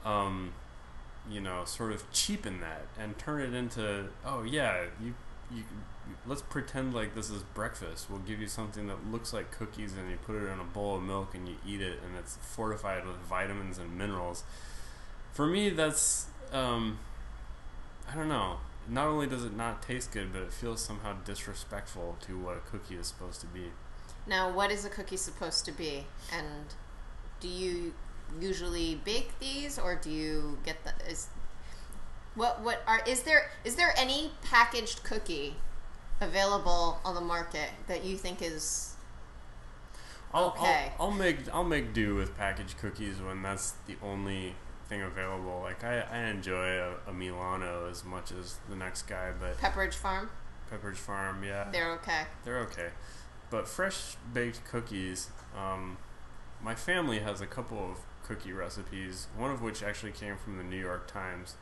[0.04, 0.52] um,
[1.30, 5.14] you know, sort of cheapen that and turn it into, oh yeah, you,
[5.54, 5.64] you,
[6.26, 8.08] let's pretend like this is breakfast.
[8.10, 10.96] We'll give you something that looks like cookies, and you put it in a bowl
[10.96, 14.44] of milk, and you eat it, and it's fortified with vitamins and minerals.
[15.32, 16.98] For me, that's um,
[18.10, 18.56] I don't know.
[18.88, 22.60] Not only does it not taste good, but it feels somehow disrespectful to what a
[22.60, 23.70] cookie is supposed to be.
[24.30, 26.06] Now, what is a cookie supposed to be?
[26.32, 26.46] And
[27.40, 27.92] do you
[28.40, 31.26] usually bake these, or do you get the is
[32.36, 35.56] what what are is there is there any packaged cookie
[36.20, 38.94] available on the market that you think is
[40.32, 40.92] I'll, Okay.
[41.00, 44.54] I'll, I'll make I'll make do with packaged cookies when that's the only
[44.88, 45.60] thing available.
[45.60, 49.94] Like I, I enjoy a, a Milano as much as the next guy, but Pepperidge
[49.94, 50.30] Farm?
[50.70, 52.22] Pepperidge Farm, yeah, They're okay.
[52.44, 52.90] they're okay.
[53.50, 55.98] But fresh baked cookies, um,
[56.62, 59.26] my family has a couple of cookie recipes.
[59.36, 61.56] One of which actually came from the New York Times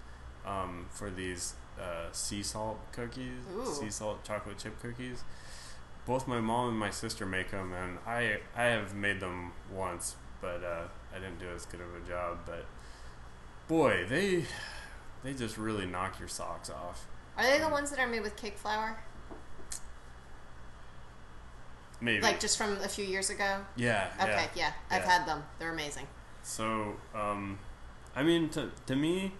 [0.46, 3.64] um, for these uh, sea salt cookies, Ooh.
[3.64, 5.24] sea salt chocolate chip cookies.
[6.06, 10.16] Both my mom and my sister make them, and I I have made them once,
[10.40, 12.38] but uh, I didn't do as good of a job.
[12.46, 12.66] But
[13.66, 14.44] boy, they
[15.22, 17.06] they just really knock your socks off.
[17.36, 18.98] Are they the ones that are made with cake flour?
[22.00, 23.58] Maybe Like just from a few years ago?
[23.76, 24.48] yeah, Okay, yeah.
[24.54, 24.72] yeah.
[24.90, 25.10] I've Yeah.
[25.18, 25.44] had them.
[25.58, 26.06] They're amazing.
[26.42, 27.58] So, um,
[28.14, 29.32] I mean, to, to me,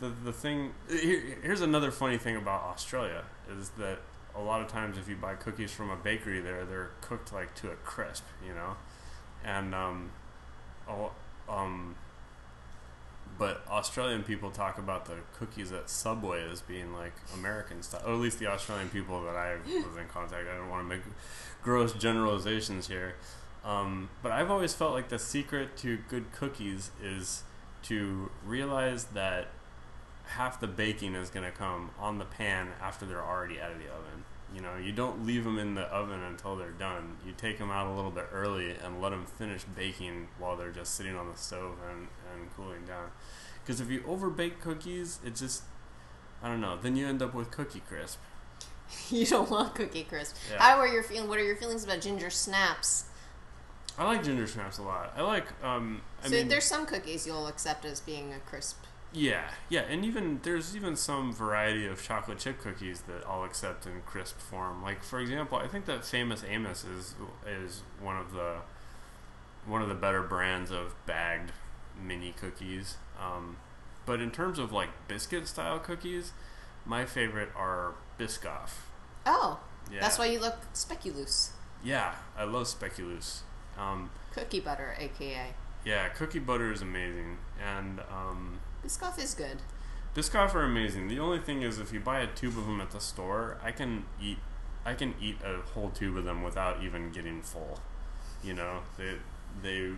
[0.00, 3.24] the the thing here, here's another funny thing about Australia
[3.58, 3.98] is that
[4.34, 7.54] a lot of times if you buy cookies from a bakery there, they're cooked like
[7.56, 8.76] to a crisp, you know,
[9.44, 10.10] and um,
[11.48, 11.94] um,
[13.38, 18.14] but Australian people talk about the cookies at Subway as being like American style, or
[18.14, 20.48] at least the Australian people that I was in contact.
[20.48, 21.02] I don't want to make
[21.62, 23.14] gross generalizations here.
[23.64, 27.44] Um, but I've always felt like the secret to good cookies is
[27.84, 29.48] to realize that
[30.24, 33.78] half the baking is going to come on the pan after they're already out of
[33.78, 34.24] the oven.
[34.54, 37.16] You know, you don't leave them in the oven until they're done.
[37.26, 40.70] You take them out a little bit early and let them finish baking while they're
[40.70, 43.10] just sitting on the stove and, and cooling down.
[43.62, 45.62] Because if you overbake cookies, it just,
[46.42, 48.18] I don't know, then you end up with Cookie Crisp.
[49.10, 50.36] you don't want cookie crisp.
[50.50, 50.58] Yeah.
[50.58, 51.28] How are your feeling?
[51.28, 53.04] What are your feelings about ginger snaps?
[53.98, 55.12] I like ginger snaps a lot.
[55.16, 58.84] I like, um, I so mean, there's some cookies you'll accept as being a crisp
[59.14, 63.84] Yeah, yeah, and even there's even some variety of chocolate chip cookies that I'll accept
[63.86, 64.82] in crisp form.
[64.82, 67.14] Like for example, I think that Famous Amos is
[67.46, 68.56] is one of the
[69.66, 71.52] one of the better brands of bagged
[72.02, 72.96] mini cookies.
[73.20, 73.58] Um,
[74.06, 76.32] but in terms of like biscuit style cookies,
[76.86, 78.70] my favorite are Biscoff.
[79.26, 79.60] Oh,
[79.92, 80.00] Yeah.
[80.00, 81.50] that's why you look speculoos.
[81.84, 83.40] Yeah, I love speculoos.
[83.78, 85.54] Um, Cookie butter, aka.
[85.84, 89.58] yeah, cookie butter is amazing, and um, Biscoff is good.
[90.14, 91.08] Biscoff are amazing.
[91.08, 93.72] The only thing is, if you buy a tube of them at the store, I
[93.72, 94.38] can eat,
[94.84, 97.80] I can eat a whole tube of them without even getting full.
[98.44, 99.14] You know, they
[99.62, 99.92] they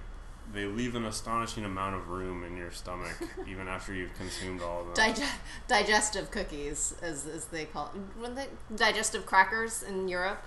[0.53, 3.16] they leave an astonishing amount of room in your stomach
[3.49, 5.14] even after you've consumed all of them.
[5.14, 5.27] Dige-
[5.66, 7.90] digestive cookies, as, as they call
[8.23, 8.35] it.
[8.37, 10.42] They, digestive crackers in Europe.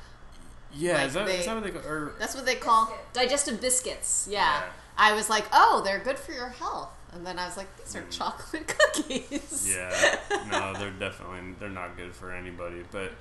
[0.72, 1.92] yeah, like is that, they- is that what they call?
[1.92, 4.28] Or, That's what they call digestive biscuits.
[4.30, 4.38] Yeah.
[4.40, 4.64] Yeah.
[5.00, 6.90] I was like, oh, they're good for your health.
[7.14, 8.12] And then I was like, these are Mm.
[8.12, 9.68] chocolate cookies.
[9.74, 10.18] yeah,
[10.52, 12.84] no, they're definitely they're not good for anybody.
[12.92, 13.12] But,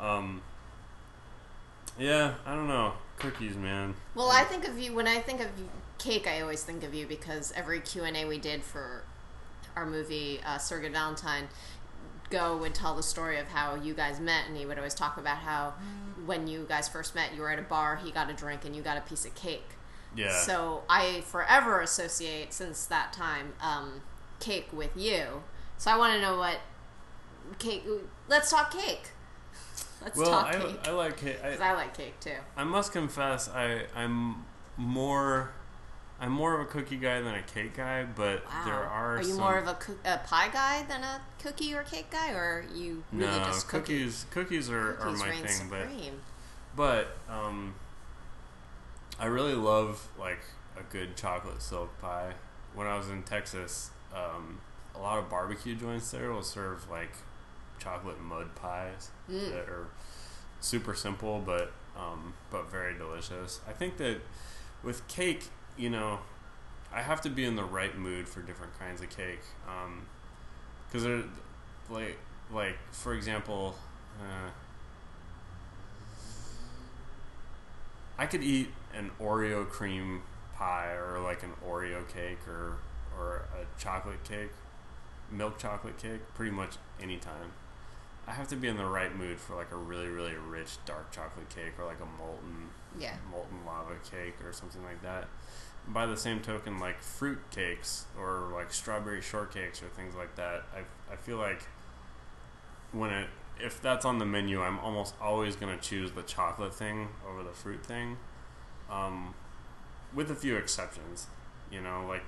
[0.00, 0.42] um,
[1.98, 3.94] yeah, I don't know, cookies, man.
[4.14, 5.48] Well, I think of you when I think of
[5.98, 6.26] cake.
[6.26, 9.04] I always think of you because every Q and A we did for
[9.76, 11.48] our movie uh, Surrogate Valentine,
[12.30, 15.16] Goh would tell the story of how you guys met, and he would always talk
[15.16, 15.74] about how
[16.26, 18.74] when you guys first met, you were at a bar, he got a drink, and
[18.74, 19.64] you got a piece of cake.
[20.16, 20.32] Yeah.
[20.32, 24.02] So I forever associate since that time um,
[24.40, 25.42] cake with you.
[25.78, 26.58] So I want to know what
[27.58, 27.84] cake.
[28.28, 29.10] Let's talk cake.
[30.02, 30.78] Let's well, talk I, cake.
[30.84, 31.38] I like cake.
[31.42, 32.36] I, I like cake too.
[32.56, 34.44] I must confess, I I'm
[34.76, 35.52] more
[36.22, 38.62] I'm more of a cookie guy than a cake guy, but Wow.
[38.64, 39.16] there are.
[39.16, 42.10] Are you some, more of a, coo- a pie guy than a cookie or cake
[42.10, 44.26] guy, or are you really no just cookie- cookies?
[44.30, 45.88] Cookies are, cookies are my thing, but
[46.76, 47.74] but um,
[49.18, 50.40] I really love like
[50.76, 52.32] a good chocolate silk pie.
[52.74, 54.60] When I was in Texas, um,
[54.94, 57.12] a lot of barbecue joints there will serve like
[57.78, 59.50] chocolate mud pies Mm.
[59.50, 59.86] that are
[60.60, 63.60] super simple but um, but very delicious.
[63.68, 64.18] I think that
[64.82, 65.44] with cake,
[65.76, 66.20] you know,
[66.92, 69.40] I have to be in the right mood for different kinds of cake.
[70.88, 71.24] Because they're
[71.90, 72.18] like
[72.52, 73.74] like for example.
[74.20, 74.50] Uh,
[78.18, 80.22] I could eat an Oreo cream
[80.54, 82.76] pie or like an Oreo cake or
[83.18, 84.50] or a chocolate cake,
[85.30, 87.52] milk chocolate cake, pretty much anytime.
[88.26, 91.10] I have to be in the right mood for like a really really rich dark
[91.12, 93.16] chocolate cake or like a molten Yeah.
[93.30, 95.28] molten lava cake or something like that.
[95.88, 100.62] By the same token, like fruit cakes or like strawberry shortcakes or things like that,
[100.74, 101.62] I I feel like
[102.92, 103.28] when it
[103.60, 107.52] if that's on the menu, I'm almost always gonna choose the chocolate thing over the
[107.52, 108.16] fruit thing,
[108.92, 109.34] um,
[110.14, 111.26] with a few exceptions.
[111.70, 112.26] You know, like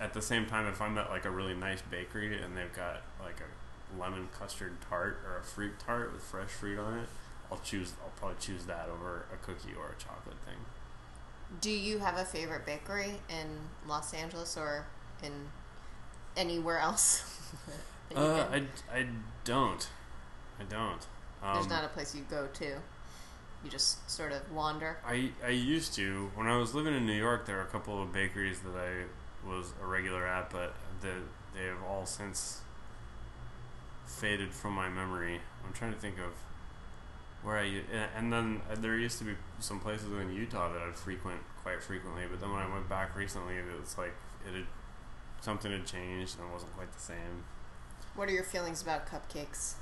[0.00, 3.02] at the same time, if I'm at like a really nice bakery and they've got
[3.22, 7.08] like a lemon custard tart or a fruit tart with fresh fruit on it,
[7.50, 7.92] I'll choose.
[8.02, 10.56] I'll probably choose that over a cookie or a chocolate thing.
[11.60, 13.46] Do you have a favorite bakery in
[13.86, 14.86] Los Angeles or
[15.22, 15.32] in
[16.36, 17.34] anywhere else?
[18.16, 18.46] Uh.
[18.50, 19.06] I, I
[19.44, 19.86] don't.
[20.58, 21.06] I don't.
[21.42, 22.76] Um, There's not a place you go to.
[23.64, 24.98] You just sort of wander.
[25.06, 27.46] I, I used to when I was living in New York.
[27.46, 31.14] There were a couple of bakeries that I was a regular at, but the,
[31.54, 32.60] they have all since
[34.06, 35.40] faded from my memory.
[35.66, 36.32] I'm trying to think of
[37.42, 37.82] where I
[38.16, 41.82] and then uh, there used to be some places in Utah that I'd frequent quite
[41.82, 42.24] frequently.
[42.30, 44.14] But then when I went back recently, it was like
[44.46, 44.66] it had
[45.40, 47.44] something had changed and it wasn't quite the same.
[48.14, 49.74] What are your feelings about cupcakes?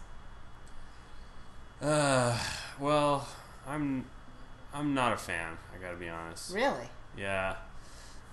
[1.81, 2.39] Uh,
[2.79, 3.27] well,
[3.67, 4.05] I'm
[4.75, 5.57] I'm not a fan.
[5.77, 6.55] I gotta be honest.
[6.55, 6.89] Really?
[7.17, 7.57] Yeah.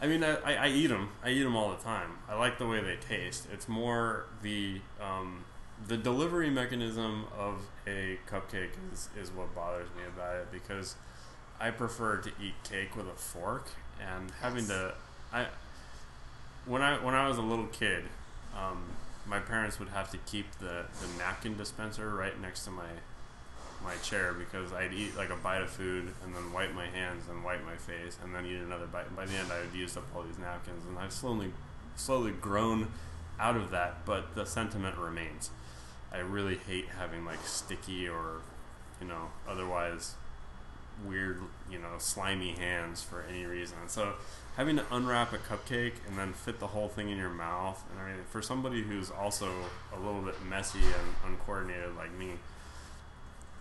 [0.01, 1.09] I mean, I, I, I eat them.
[1.23, 2.17] I eat them all the time.
[2.27, 3.47] I like the way they taste.
[3.53, 5.45] It's more the um,
[5.87, 10.95] the delivery mechanism of a cupcake is, is what bothers me about it because
[11.59, 13.69] I prefer to eat cake with a fork
[14.01, 14.67] and having Yes.
[14.69, 14.93] to
[15.31, 15.47] I
[16.65, 18.03] when I when I was a little kid,
[18.57, 18.83] um,
[19.25, 22.87] my parents would have to keep the, the napkin dispenser right next to my
[23.83, 27.23] my chair because I'd eat like a bite of food and then wipe my hands
[27.29, 29.07] and wipe my face and then eat another bite.
[29.07, 31.51] And by the end, I would use up all these napkins, and I've slowly,
[31.95, 32.87] slowly grown
[33.39, 34.05] out of that.
[34.05, 35.49] But the sentiment remains.
[36.11, 38.41] I really hate having like sticky or,
[39.01, 40.15] you know, otherwise
[41.05, 41.41] weird,
[41.71, 43.77] you know, slimy hands for any reason.
[43.87, 44.13] So
[44.55, 47.99] having to unwrap a cupcake and then fit the whole thing in your mouth and
[47.99, 49.51] I mean, for somebody who's also
[49.91, 52.33] a little bit messy and uncoordinated like me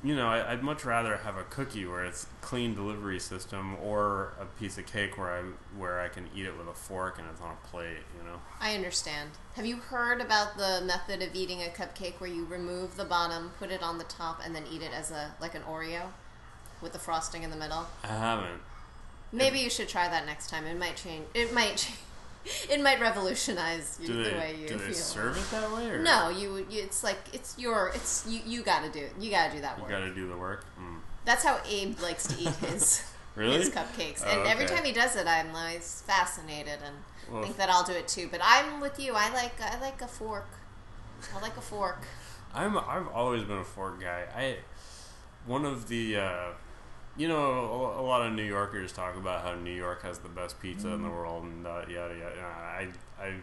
[0.05, 4.35] you know, I, I'd much rather have a cookie where it's clean delivery system, or
[4.41, 5.43] a piece of cake where I
[5.79, 8.03] where I can eat it with a fork and it's on a plate.
[8.19, 8.41] You know.
[8.61, 9.31] I understand.
[9.55, 13.53] Have you heard about the method of eating a cupcake where you remove the bottom,
[13.59, 16.07] put it on the top, and then eat it as a like an Oreo
[16.81, 17.87] with the frosting in the middle?
[18.03, 18.61] I haven't.
[19.31, 20.67] Maybe you should try that next time.
[20.67, 21.27] It might change.
[21.35, 21.77] It might.
[21.77, 21.99] Change.
[22.70, 24.94] It might revolutionize you, Do the they way you do they feel.
[24.94, 25.90] serve it that way?
[25.90, 26.83] Or No, you, you.
[26.83, 27.92] It's like it's your.
[27.94, 28.40] It's you.
[28.44, 29.05] You got to do.
[29.07, 29.12] it.
[29.20, 29.88] You got to do that work.
[29.90, 30.64] You got to do the work.
[30.81, 30.98] Mm.
[31.24, 33.05] That's how Abe likes to eat his
[33.37, 33.59] Really?
[33.59, 34.22] his cupcakes.
[34.26, 36.96] Oh, and every time he does it, I'm always fascinated and
[37.33, 38.28] Well, think that I'll do it too.
[38.31, 39.12] But I'm with you.
[39.14, 40.48] I like I like a fork.
[41.35, 42.02] I like a fork.
[42.55, 44.24] I'm I've always been a fork guy.
[44.37, 44.57] I
[45.46, 46.46] one of the uh,
[47.16, 50.61] you know a, lot of New Yorkers talk about how New York has the best
[50.61, 52.40] pizza in the world and uh, yada yada.
[52.42, 52.88] I
[53.20, 53.35] I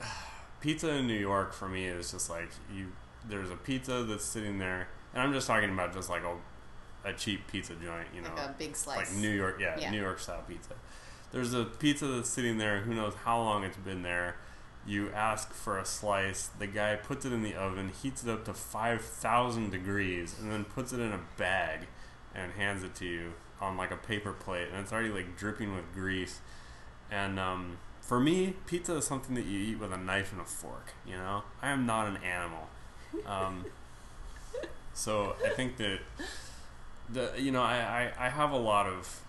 [0.60, 2.92] pizza in New York for me is just like you.
[3.28, 6.36] There's a pizza that's sitting there, and I'm just talking about just like a
[7.08, 9.10] a cheap pizza joint, you know, Like a big slice.
[9.10, 9.90] like New York, yeah, Yeah.
[9.90, 10.74] New York style pizza.
[11.32, 12.80] There's a pizza that's sitting there.
[12.80, 14.36] Who knows how long it's been there?
[14.86, 16.48] You ask for a slice.
[16.58, 20.50] The guy puts it in the oven, heats it up to five thousand degrees, and
[20.50, 21.86] then puts it in a bag
[22.34, 25.74] and hands it to you on like a paper plate, and it's already like dripping
[25.74, 26.40] with grease.
[27.10, 30.44] And um, for me, pizza is something that you eat with a knife and a
[30.44, 30.92] fork.
[31.06, 32.68] You know, I am not an animal.
[33.26, 33.66] Um,
[34.94, 36.00] so I think that
[37.12, 39.22] the you know I, I, I have a lot of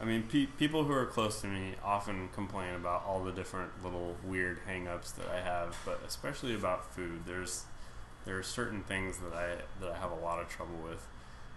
[0.00, 3.70] I mean pe- people who are close to me often complain about all the different
[3.82, 7.64] little weird hang-ups that I have but especially about food there's
[8.24, 11.06] there are certain things that I that I have a lot of trouble with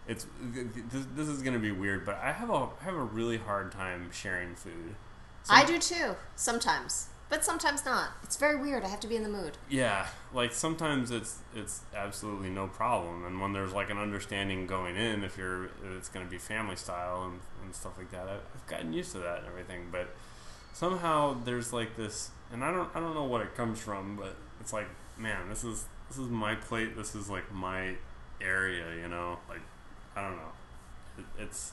[0.08, 3.04] it's this, this is going to be weird but I have a I have a
[3.04, 4.96] really hard time sharing food
[5.50, 6.16] I do too.
[6.36, 8.10] Sometimes, but sometimes not.
[8.24, 8.84] It's very weird.
[8.84, 9.58] I have to be in the mood.
[9.70, 14.96] Yeah, like sometimes it's it's absolutely no problem, and when there's like an understanding going
[14.96, 18.28] in, if you're if it's going to be family style and, and stuff like that,
[18.28, 19.88] I've gotten used to that and everything.
[19.92, 20.10] But
[20.74, 24.36] somehow there's like this, and I don't I don't know what it comes from, but
[24.60, 26.96] it's like man, this is this is my plate.
[26.96, 27.96] This is like my
[28.42, 29.38] area, you know.
[29.50, 29.62] Like
[30.16, 30.52] I don't know,
[31.18, 31.72] it, it's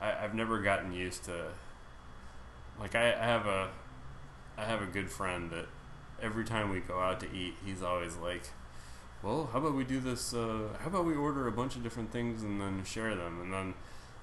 [0.00, 1.46] I, I've never gotten used to.
[2.78, 3.70] Like I, I have a
[4.56, 5.66] I have a good friend that
[6.22, 8.50] every time we go out to eat, he's always like,
[9.22, 10.34] "Well, how about we do this?
[10.34, 13.52] Uh, how about we order a bunch of different things and then share them?" And
[13.52, 13.74] then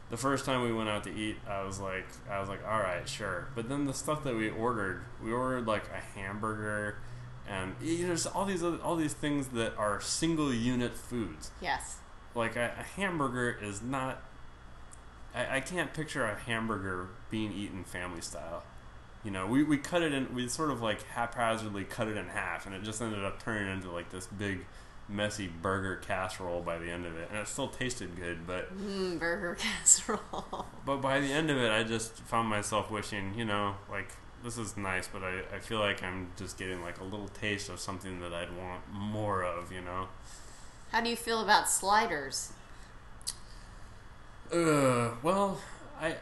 [0.10, 2.79] the first time we went out to eat, I was like, "I was like, all
[2.79, 6.97] right, sure." But then the stuff that we ordered, we ordered like a hamburger,
[7.49, 11.51] and you know, there's all these other, all these things that are single unit foods.
[11.62, 11.97] Yes.
[12.34, 14.21] Like a, a hamburger is not.
[15.34, 18.63] I, I can't picture a hamburger being eaten family style.
[19.23, 22.27] You know, we, we cut it in, we sort of like haphazardly cut it in
[22.27, 24.65] half, and it just ended up turning into like this big,
[25.10, 27.29] messy burger casserole by the end of it.
[27.29, 30.67] And it still tasted good, but Mm, burger casserole.
[30.86, 34.10] but by the end of it, I just found myself wishing, you know, like
[34.45, 37.67] this is nice, but I, I feel like I'm just getting like a little taste
[37.67, 40.08] of something that I'd want more of, you know.
[40.91, 42.53] How do you feel about sliders?
[44.53, 45.60] Uh, well,
[45.99, 46.17] I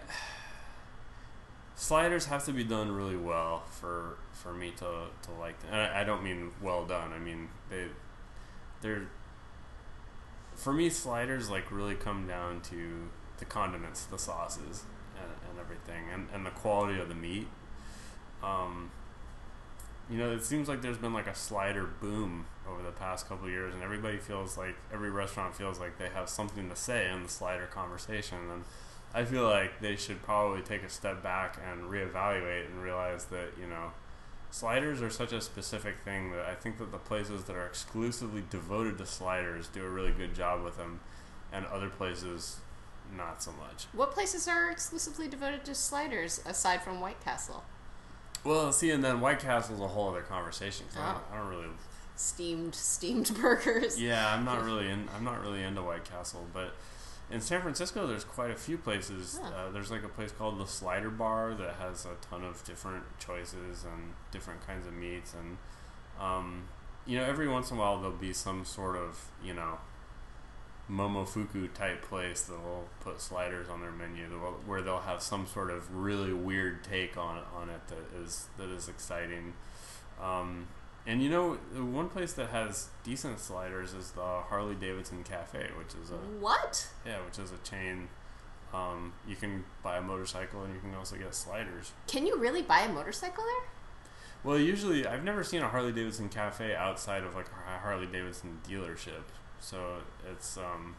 [1.76, 4.86] sliders have to be done really well for for me to
[5.22, 5.74] to like them.
[5.74, 7.12] And I, I don't mean well done.
[7.12, 7.88] I mean they
[8.82, 9.08] they're
[10.56, 13.10] for me sliders like really come down to
[13.40, 14.86] the condiments, the sauces,
[15.22, 17.48] and, and everything, and and the quality of the meat.
[18.44, 18.92] Um,
[20.10, 23.50] you know, it seems like there's been like a slider boom over the past couple
[23.50, 27.24] years, and everybody feels like every restaurant feels like they have something to say in
[27.24, 28.38] the slider conversation.
[28.52, 28.64] And
[29.14, 33.52] I feel like they should probably take a step back and reevaluate and realize that
[33.60, 33.92] you know,
[34.52, 38.44] sliders are such a specific thing that I think that the places that are exclusively
[38.50, 41.00] devoted to sliders do a really good job with them,
[41.52, 42.58] and other places
[43.16, 43.86] not so much.
[43.94, 47.64] What places are exclusively devoted to sliders aside from White Castle?
[48.44, 50.86] Well, see, and then White Castle's a whole other conversation.
[50.88, 51.34] 'cause I, don't, Oh.
[51.34, 51.68] I don't really
[52.16, 54.00] Steamed steamed burgers.
[54.00, 55.10] Yeah, I'm not really in.
[55.16, 56.74] I'm not really into White Castle, but
[57.32, 59.40] in San Francisco, there's quite a few places.
[59.42, 59.50] Huh.
[59.50, 63.04] Uh, there's like a place called the Slider Bar that has a ton of different
[63.20, 65.58] choices and different kinds of meats, and
[66.20, 66.64] um,
[67.08, 69.80] you know, every once in a while there'll be some sort of you know
[70.94, 74.26] Momofuku type place that will put sliders on their menu,
[74.66, 78.70] where they'll have some sort of really weird take on on it that is that
[78.70, 79.54] is exciting.
[80.22, 80.68] Um,
[81.08, 85.70] and you know, the one place that has decent sliders is the Harley Davidson Cafe,
[85.78, 86.88] which is a What?
[87.06, 88.08] yeah, which is a chain.
[88.74, 91.92] Um, you can buy a motorcycle and you can also get sliders.
[92.08, 93.70] Can you really buy a motorcycle there?
[94.44, 98.60] Well, usually I've never seen a Harley Davidson cafe outside of like a Harley Davidson
[98.68, 99.24] dealership,
[99.64, 99.96] so
[100.30, 100.96] it's um,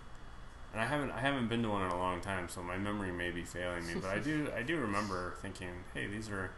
[0.73, 3.13] and I haven't I haven't been to one in a long time, so my memory
[3.13, 3.95] may be failing me.
[4.01, 6.51] But I do I do remember thinking, hey, these are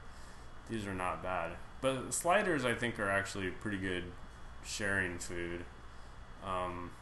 [0.70, 1.52] these are not bad.
[1.80, 4.04] But sliders, I think, are actually pretty good
[4.64, 5.64] sharing food.
[6.44, 6.92] Um,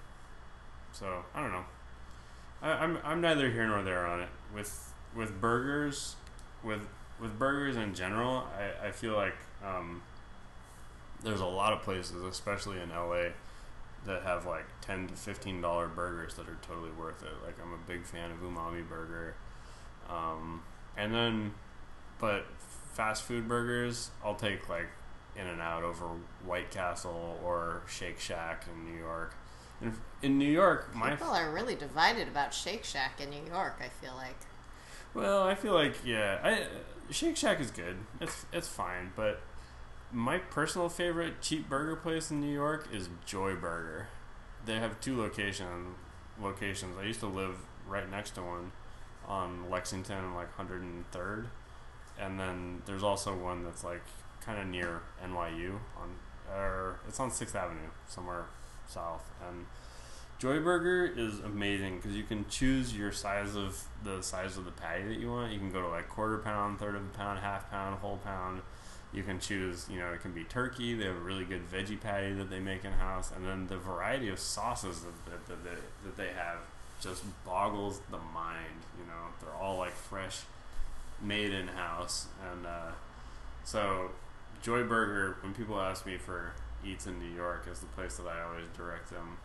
[0.92, 1.64] so I don't know.
[2.62, 4.30] I, I'm I'm neither here nor there on it.
[4.54, 6.16] With with burgers,
[6.64, 6.80] with
[7.20, 10.02] with burgers in general, I, I feel like um,
[11.22, 13.32] there's a lot of places, especially in LA,
[14.06, 17.32] that have like ten to fifteen dollar burgers that are totally worth it.
[17.44, 19.34] Like I'm a big fan of Umami Burger,
[20.08, 20.62] um,
[20.96, 21.54] and then,
[22.18, 22.46] but
[22.92, 24.88] fast food burgers, I'll take like
[25.36, 26.06] In and Out over
[26.44, 29.34] White Castle or Shake Shack in New York.
[29.82, 29.92] In,
[30.22, 33.80] in New York, my people are really divided about Shake Shack in New York.
[33.80, 34.36] I feel like.
[35.12, 36.66] Well, I feel like yeah, I,
[37.12, 37.96] Shake Shack is good.
[38.20, 39.40] It's it's fine, but
[40.14, 44.06] my personal favorite cheap burger place in New York is Joy Burger.
[44.64, 45.96] They have two location
[46.40, 46.96] locations.
[46.96, 47.56] I used to live
[47.88, 48.70] right next to one
[49.26, 51.46] on Lexington and like 103rd,
[52.18, 54.02] and then there's also one that's like
[54.40, 56.14] kind of near NYU on
[56.54, 58.46] or it's on Sixth Avenue somewhere
[58.86, 59.66] south and.
[60.36, 64.72] Joy Burger is amazing because you can choose your size of the size of the
[64.72, 65.52] patty that you want.
[65.52, 68.60] You can go to like quarter pound, third of a pound, half pound, whole pound.
[69.14, 70.94] You can choose, you know, it can be turkey.
[70.94, 73.76] They have a really good veggie patty that they make in house, and then the
[73.76, 76.58] variety of sauces that, that, that, they, that they have
[77.00, 78.82] just boggles the mind.
[78.98, 80.40] You know, they're all like fresh,
[81.22, 82.90] made in house, and uh,
[83.62, 84.10] so
[84.62, 85.36] Joy Burger.
[85.42, 86.52] When people ask me for
[86.84, 89.36] eats in New York, is the place that I always direct them.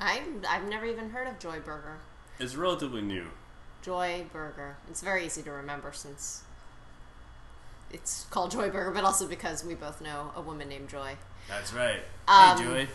[0.00, 1.98] I I've never even heard of Joy Burger.
[2.40, 3.26] It's relatively new.
[3.82, 4.76] Joy Burger.
[4.88, 6.42] It's very easy to remember since
[7.94, 11.16] it's called Joy Burger, but also because we both know a woman named Joy.
[11.48, 12.00] That's right.
[12.28, 12.88] Um, hey, Joy.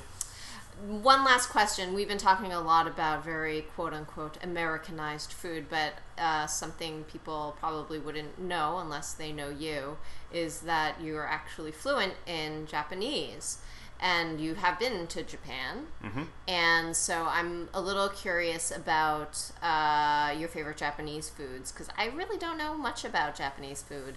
[0.87, 1.93] One last question.
[1.93, 7.55] We've been talking a lot about very quote unquote Americanized food, but uh, something people
[7.59, 9.97] probably wouldn't know unless they know you
[10.31, 13.59] is that you're actually fluent in Japanese
[14.01, 15.87] and you have been to Japan.
[16.01, 16.23] Mm-hmm.
[16.47, 22.37] And so I'm a little curious about uh, your favorite Japanese foods because I really
[22.37, 24.15] don't know much about Japanese food.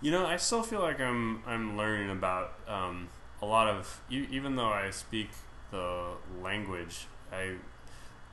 [0.00, 3.08] You know, I still feel like I'm I'm learning about um,
[3.42, 5.30] a lot of even though I speak
[5.70, 7.54] the language, I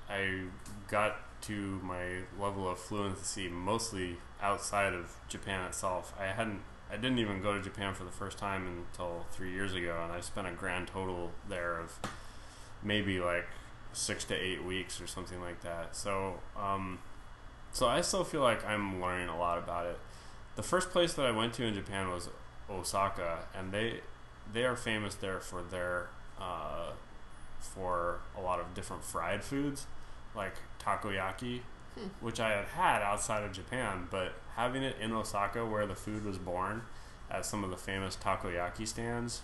[0.09, 0.43] I
[0.88, 6.13] got to my level of fluency mostly outside of Japan itself.
[6.20, 6.61] I hadn't
[6.91, 10.11] I didn't even go to Japan for the first time until three years ago, and
[10.11, 11.99] I spent a grand total there of
[12.84, 13.47] maybe like
[13.91, 15.95] six to eight weeks or something like that.
[15.95, 16.99] So, um,
[17.72, 19.99] so I still feel like I'm learning a lot about it.
[20.56, 22.30] The first place that I went to in Japan was
[22.70, 24.01] Osaka, and they
[24.51, 26.08] they are famous there for their
[26.39, 26.91] uh,
[27.60, 29.88] for a lot of different fried foods,
[30.36, 31.62] like takoyaki,
[31.97, 32.08] Hmm.
[32.20, 36.26] which I had had outside of Japan, but having it in Osaka, where the food
[36.26, 36.82] was born,
[37.32, 39.41] at some of the famous takoyaki stands,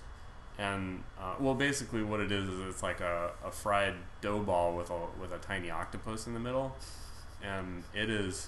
[0.57, 4.75] and uh, well, basically what it is is it's like a, a fried dough ball
[4.75, 6.75] with a with a tiny octopus in the middle,
[7.41, 8.47] and it is.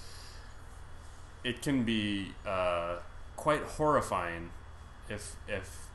[1.43, 2.97] It can be uh,
[3.35, 4.51] quite horrifying
[5.09, 5.87] if if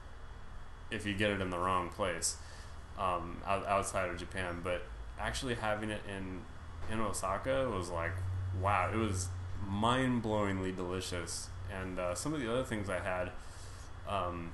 [0.91, 2.37] if you get it in the wrong place
[2.99, 4.83] um, out, outside of Japan, but
[5.19, 6.41] actually having it in
[6.93, 8.13] in Osaka was like
[8.61, 9.29] wow, it was
[9.67, 11.49] mind blowingly delicious.
[11.73, 13.31] And uh, some of the other things I had,
[14.09, 14.53] um,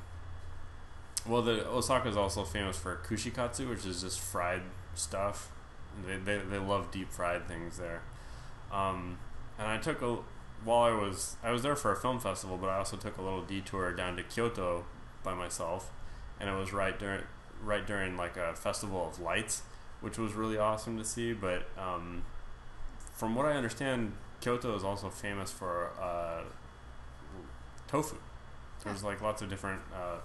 [1.27, 4.63] well, the Osaka is also famous for kushikatsu, which is just fried
[4.95, 5.51] stuff.
[6.07, 8.03] They they, they love deep fried things there.
[8.73, 9.19] Um,
[9.59, 10.19] and I took a
[10.65, 13.23] while I was I was there for a film festival, but I also took a
[13.23, 14.85] little detour down to Kyoto
[15.23, 15.91] by myself,
[16.41, 17.23] and it was right during
[17.63, 19.63] right during like a festival of lights,
[20.01, 21.33] which was really awesome to see.
[21.33, 22.25] But um,
[23.15, 26.43] from what I understand, Kyoto is also famous for uh,
[27.89, 28.17] tofu.
[28.85, 30.19] There's like lots of different uh,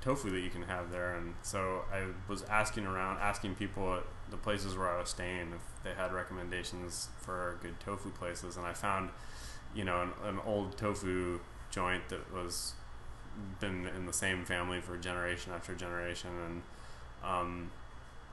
[0.00, 4.04] tofu that you can have there, and so I was asking around, asking people at
[4.30, 8.64] the places where I was staying if they had recommendations for good tofu places, and
[8.64, 9.10] I found,
[9.76, 11.38] you know, an, an old tofu
[11.70, 12.72] joint that was
[13.60, 16.62] been in the same family for generation after generation, and
[17.22, 17.70] um,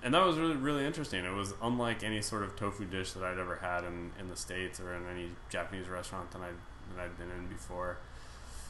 [0.02, 1.26] and that was really really interesting.
[1.26, 4.36] It was unlike any sort of tofu dish that I'd ever had in, in the
[4.36, 6.50] states or in any Japanese restaurant that I
[6.96, 7.98] that I'd been in before.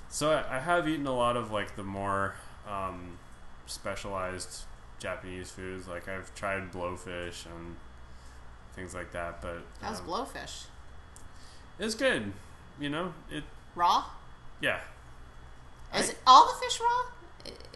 [0.09, 2.35] So I, I have eaten a lot of like the more
[2.67, 3.17] um,
[3.67, 4.63] specialized
[4.99, 5.87] Japanese foods.
[5.87, 7.75] Like I've tried blowfish and
[8.75, 9.41] things like that.
[9.41, 10.65] But How's um, blowfish?
[11.79, 12.33] It's good.
[12.79, 13.43] You know it.
[13.75, 14.05] Raw?
[14.61, 14.79] Yeah.
[15.95, 17.05] Is I- it all the fish raw?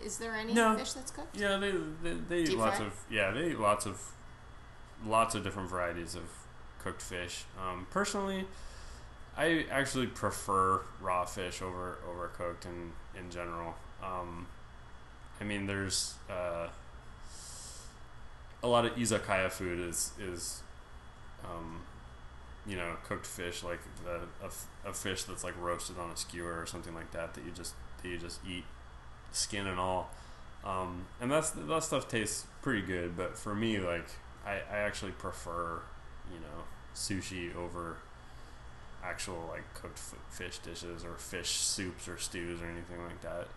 [0.04, 0.78] Is there any No.
[0.78, 1.36] fish that's cooked?
[1.38, 2.86] Yeah, they they, they eat Deep lots fry?
[2.88, 4.02] of yeah they eat lots of
[5.06, 6.24] lots of different varieties of
[6.80, 7.44] cooked fish.
[7.62, 8.48] Um, personally,
[9.36, 13.76] I actually prefer raw fish over over cooked in in general.
[14.02, 14.48] Um,
[15.42, 16.68] I mean, there's uh,
[18.64, 20.62] a lot of izakaya food is is
[21.44, 21.82] um,
[22.68, 26.18] you know cooked fish like the, a, f- a fish that's like roasted on a
[26.18, 28.66] skewer or something like that that you just that you just eat
[29.32, 30.12] skin and all.
[30.66, 34.08] Um, and that's that stuff tastes pretty good, but for me, like
[34.46, 35.82] I, I actually prefer
[36.32, 36.64] you know
[36.96, 37.98] sushi over
[39.04, 43.48] actual like cooked f- fish dishes or fish soups or stews or anything like that.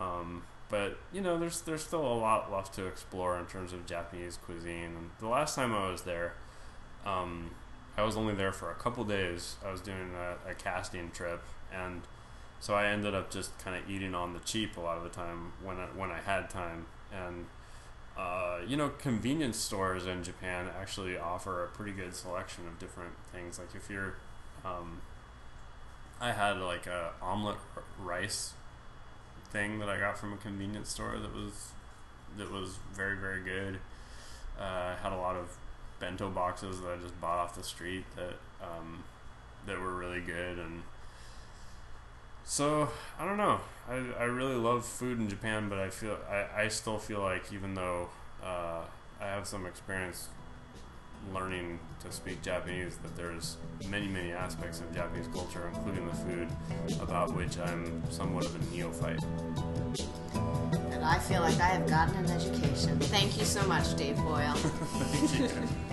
[0.00, 3.84] Um, but you know, there's there's still a lot left to explore in terms of
[3.86, 4.96] Japanese cuisine.
[4.96, 6.34] And the last time I was there,
[7.04, 7.50] um,
[7.96, 9.56] I was only there for a couple days.
[9.64, 12.02] I was doing a, a casting trip, and
[12.60, 15.10] so I ended up just kind of eating on the cheap a lot of the
[15.10, 16.86] time when I, when I had time.
[17.12, 17.46] And
[18.16, 23.12] uh, you know, convenience stores in Japan actually offer a pretty good selection of different
[23.32, 23.58] things.
[23.58, 24.16] Like if you're,
[24.64, 25.00] um,
[26.20, 27.56] I had like a omelet
[27.98, 28.52] rice
[29.50, 31.72] thing that I got from a convenience store that was
[32.38, 33.78] that was very very good.
[34.58, 35.56] Uh, had a lot of
[36.02, 39.04] bento boxes that I just bought off the street that um,
[39.66, 40.82] that were really good and
[42.44, 42.88] so
[43.18, 43.60] I don't know.
[43.88, 47.52] I, I really love food in Japan, but I feel I, I still feel like
[47.52, 48.08] even though
[48.42, 48.80] uh,
[49.20, 50.28] I have some experience
[51.32, 53.56] learning to speak Japanese, that there's
[53.88, 56.48] many many aspects of Japanese culture, including the food,
[57.00, 59.22] about which I'm somewhat of a neophyte.
[60.90, 62.98] And I feel like I have gotten an education.
[62.98, 64.52] Thank you so much, Dave Boyle.
[64.56, 65.68] Thank you.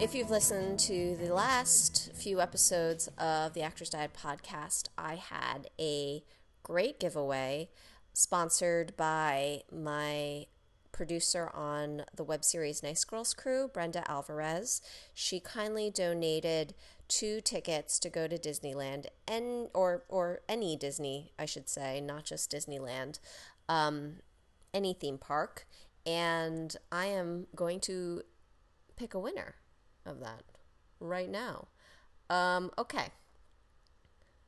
[0.00, 5.68] If you've listened to the last few episodes of the Actors Diet podcast, I had
[5.78, 6.24] a
[6.62, 7.68] great giveaway
[8.14, 10.46] sponsored by my
[10.90, 14.80] producer on the web series Nice Girls Crew, Brenda Alvarez.
[15.12, 16.72] She kindly donated
[17.06, 22.24] two tickets to go to Disneyland and or or any Disney, I should say, not
[22.24, 23.18] just Disneyland.
[23.68, 24.20] Um,
[24.72, 25.66] any theme park
[26.06, 28.22] and I am going to
[28.96, 29.56] pick a winner
[30.10, 30.42] of that
[30.98, 31.68] right now.
[32.28, 33.08] Um, okay.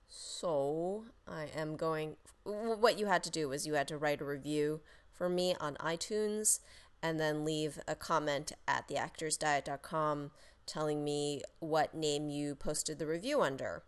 [0.08, 2.16] So I am going.
[2.44, 4.80] What you had to do was you had to write a review
[5.12, 6.60] for me on iTunes
[7.02, 10.30] and then leave a comment at theactorsdiet.com
[10.66, 13.82] telling me what name you posted the review under.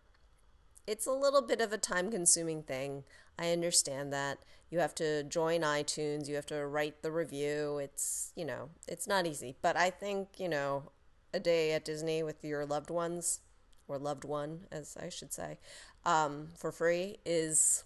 [0.86, 3.04] It's a little bit of a time consuming thing.
[3.38, 4.38] I understand that.
[4.70, 7.78] You have to join iTunes, you have to write the review.
[7.78, 9.54] It's, you know, it's not easy.
[9.62, 10.90] But I think, you know,
[11.34, 13.40] a day at Disney with your loved ones,
[13.88, 15.58] or loved one, as I should say,
[16.06, 17.84] um, for free is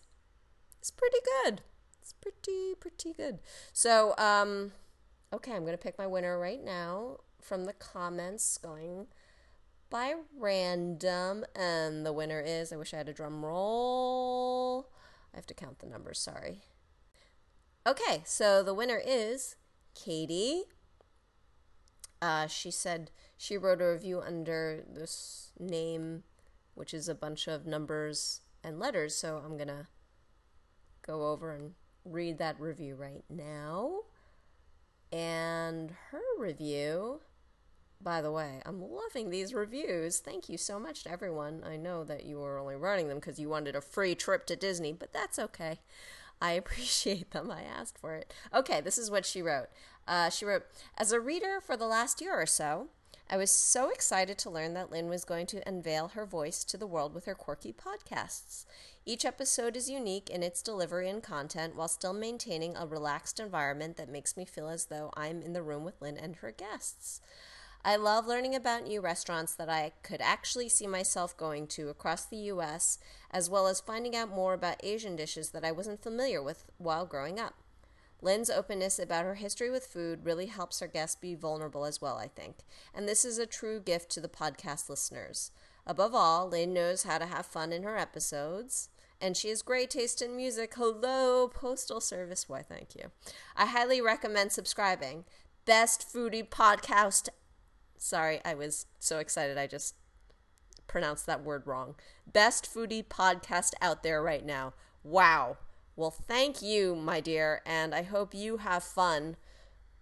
[0.81, 1.63] is pretty good.
[2.01, 3.41] It's pretty pretty good.
[3.73, 4.73] So, um,
[5.33, 9.07] okay, I'm gonna pick my winner right now from the comments, going
[9.91, 12.73] by random, and the winner is.
[12.73, 14.91] I wish I had a drum roll.
[15.33, 16.21] I have to count the numbers.
[16.21, 16.63] Sorry.
[17.87, 19.57] Okay, so the winner is
[19.95, 20.65] Katie.
[22.21, 26.25] Uh, she said she wrote a review under this name,
[26.75, 29.17] which is a bunch of numbers and letters.
[29.17, 29.87] So I'm going to
[31.07, 31.75] go over and
[32.05, 34.01] read that review right now.
[35.13, 37.21] And her review,
[38.03, 40.19] by the way, I'm loving these reviews.
[40.19, 41.63] Thank you so much to everyone.
[41.65, 44.57] I know that you were only writing them because you wanted a free trip to
[44.57, 45.79] Disney, but that's okay.
[46.41, 47.53] I appreciate them.
[47.53, 48.35] I asked for it.
[48.53, 49.69] Okay, this is what she wrote.
[50.09, 50.65] Uh, she wrote,
[50.97, 52.89] As a reader for the last year or so,
[53.31, 56.79] I was so excited to learn that Lynn was going to unveil her voice to
[56.79, 58.65] the world with her quirky podcasts.
[59.05, 63.99] Each episode is unique in its delivery and content while still maintaining a relaxed environment
[63.99, 67.21] that makes me feel as though I'm in the room with Lynn and her guests.
[67.85, 72.25] I love learning about new restaurants that I could actually see myself going to across
[72.25, 72.99] the U.S.,
[73.31, 77.05] as well as finding out more about Asian dishes that I wasn't familiar with while
[77.05, 77.55] growing up.
[78.21, 82.17] Lynn's openness about her history with food really helps her guests be vulnerable as well,
[82.17, 82.59] I think.
[82.95, 85.53] And this is a true gift to the podcast listeners.
[85.87, 88.89] Above all, Lynn knows how to have fun in her episodes,
[89.21, 90.75] and she has great taste in music.
[90.77, 92.49] Hello, Postal Service.
[92.49, 93.11] Why, thank you.
[93.57, 95.25] I highly recommend subscribing.
[95.65, 97.29] Best foodie podcast.
[97.97, 99.95] Sorry, I was so excited I just
[100.89, 101.95] pronounced that word wrong.
[102.27, 104.75] Best foodie podcast out there right now.
[105.05, 105.57] Wow.
[105.99, 109.35] Well, thank you, my dear, and I hope you have fun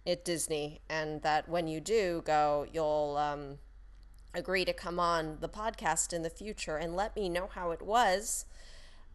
[0.05, 3.57] at Disney and that when you do go, you'll um
[4.35, 7.81] agree to come on the podcast in the future and let me know how it
[7.81, 8.45] was.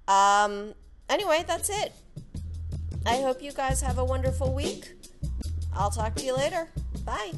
[0.09, 0.75] Um,
[1.09, 1.93] anyway, that's it.
[3.07, 4.93] I hope you guys have a wonderful week.
[5.73, 6.69] I'll talk to you later.
[7.05, 7.35] Bye.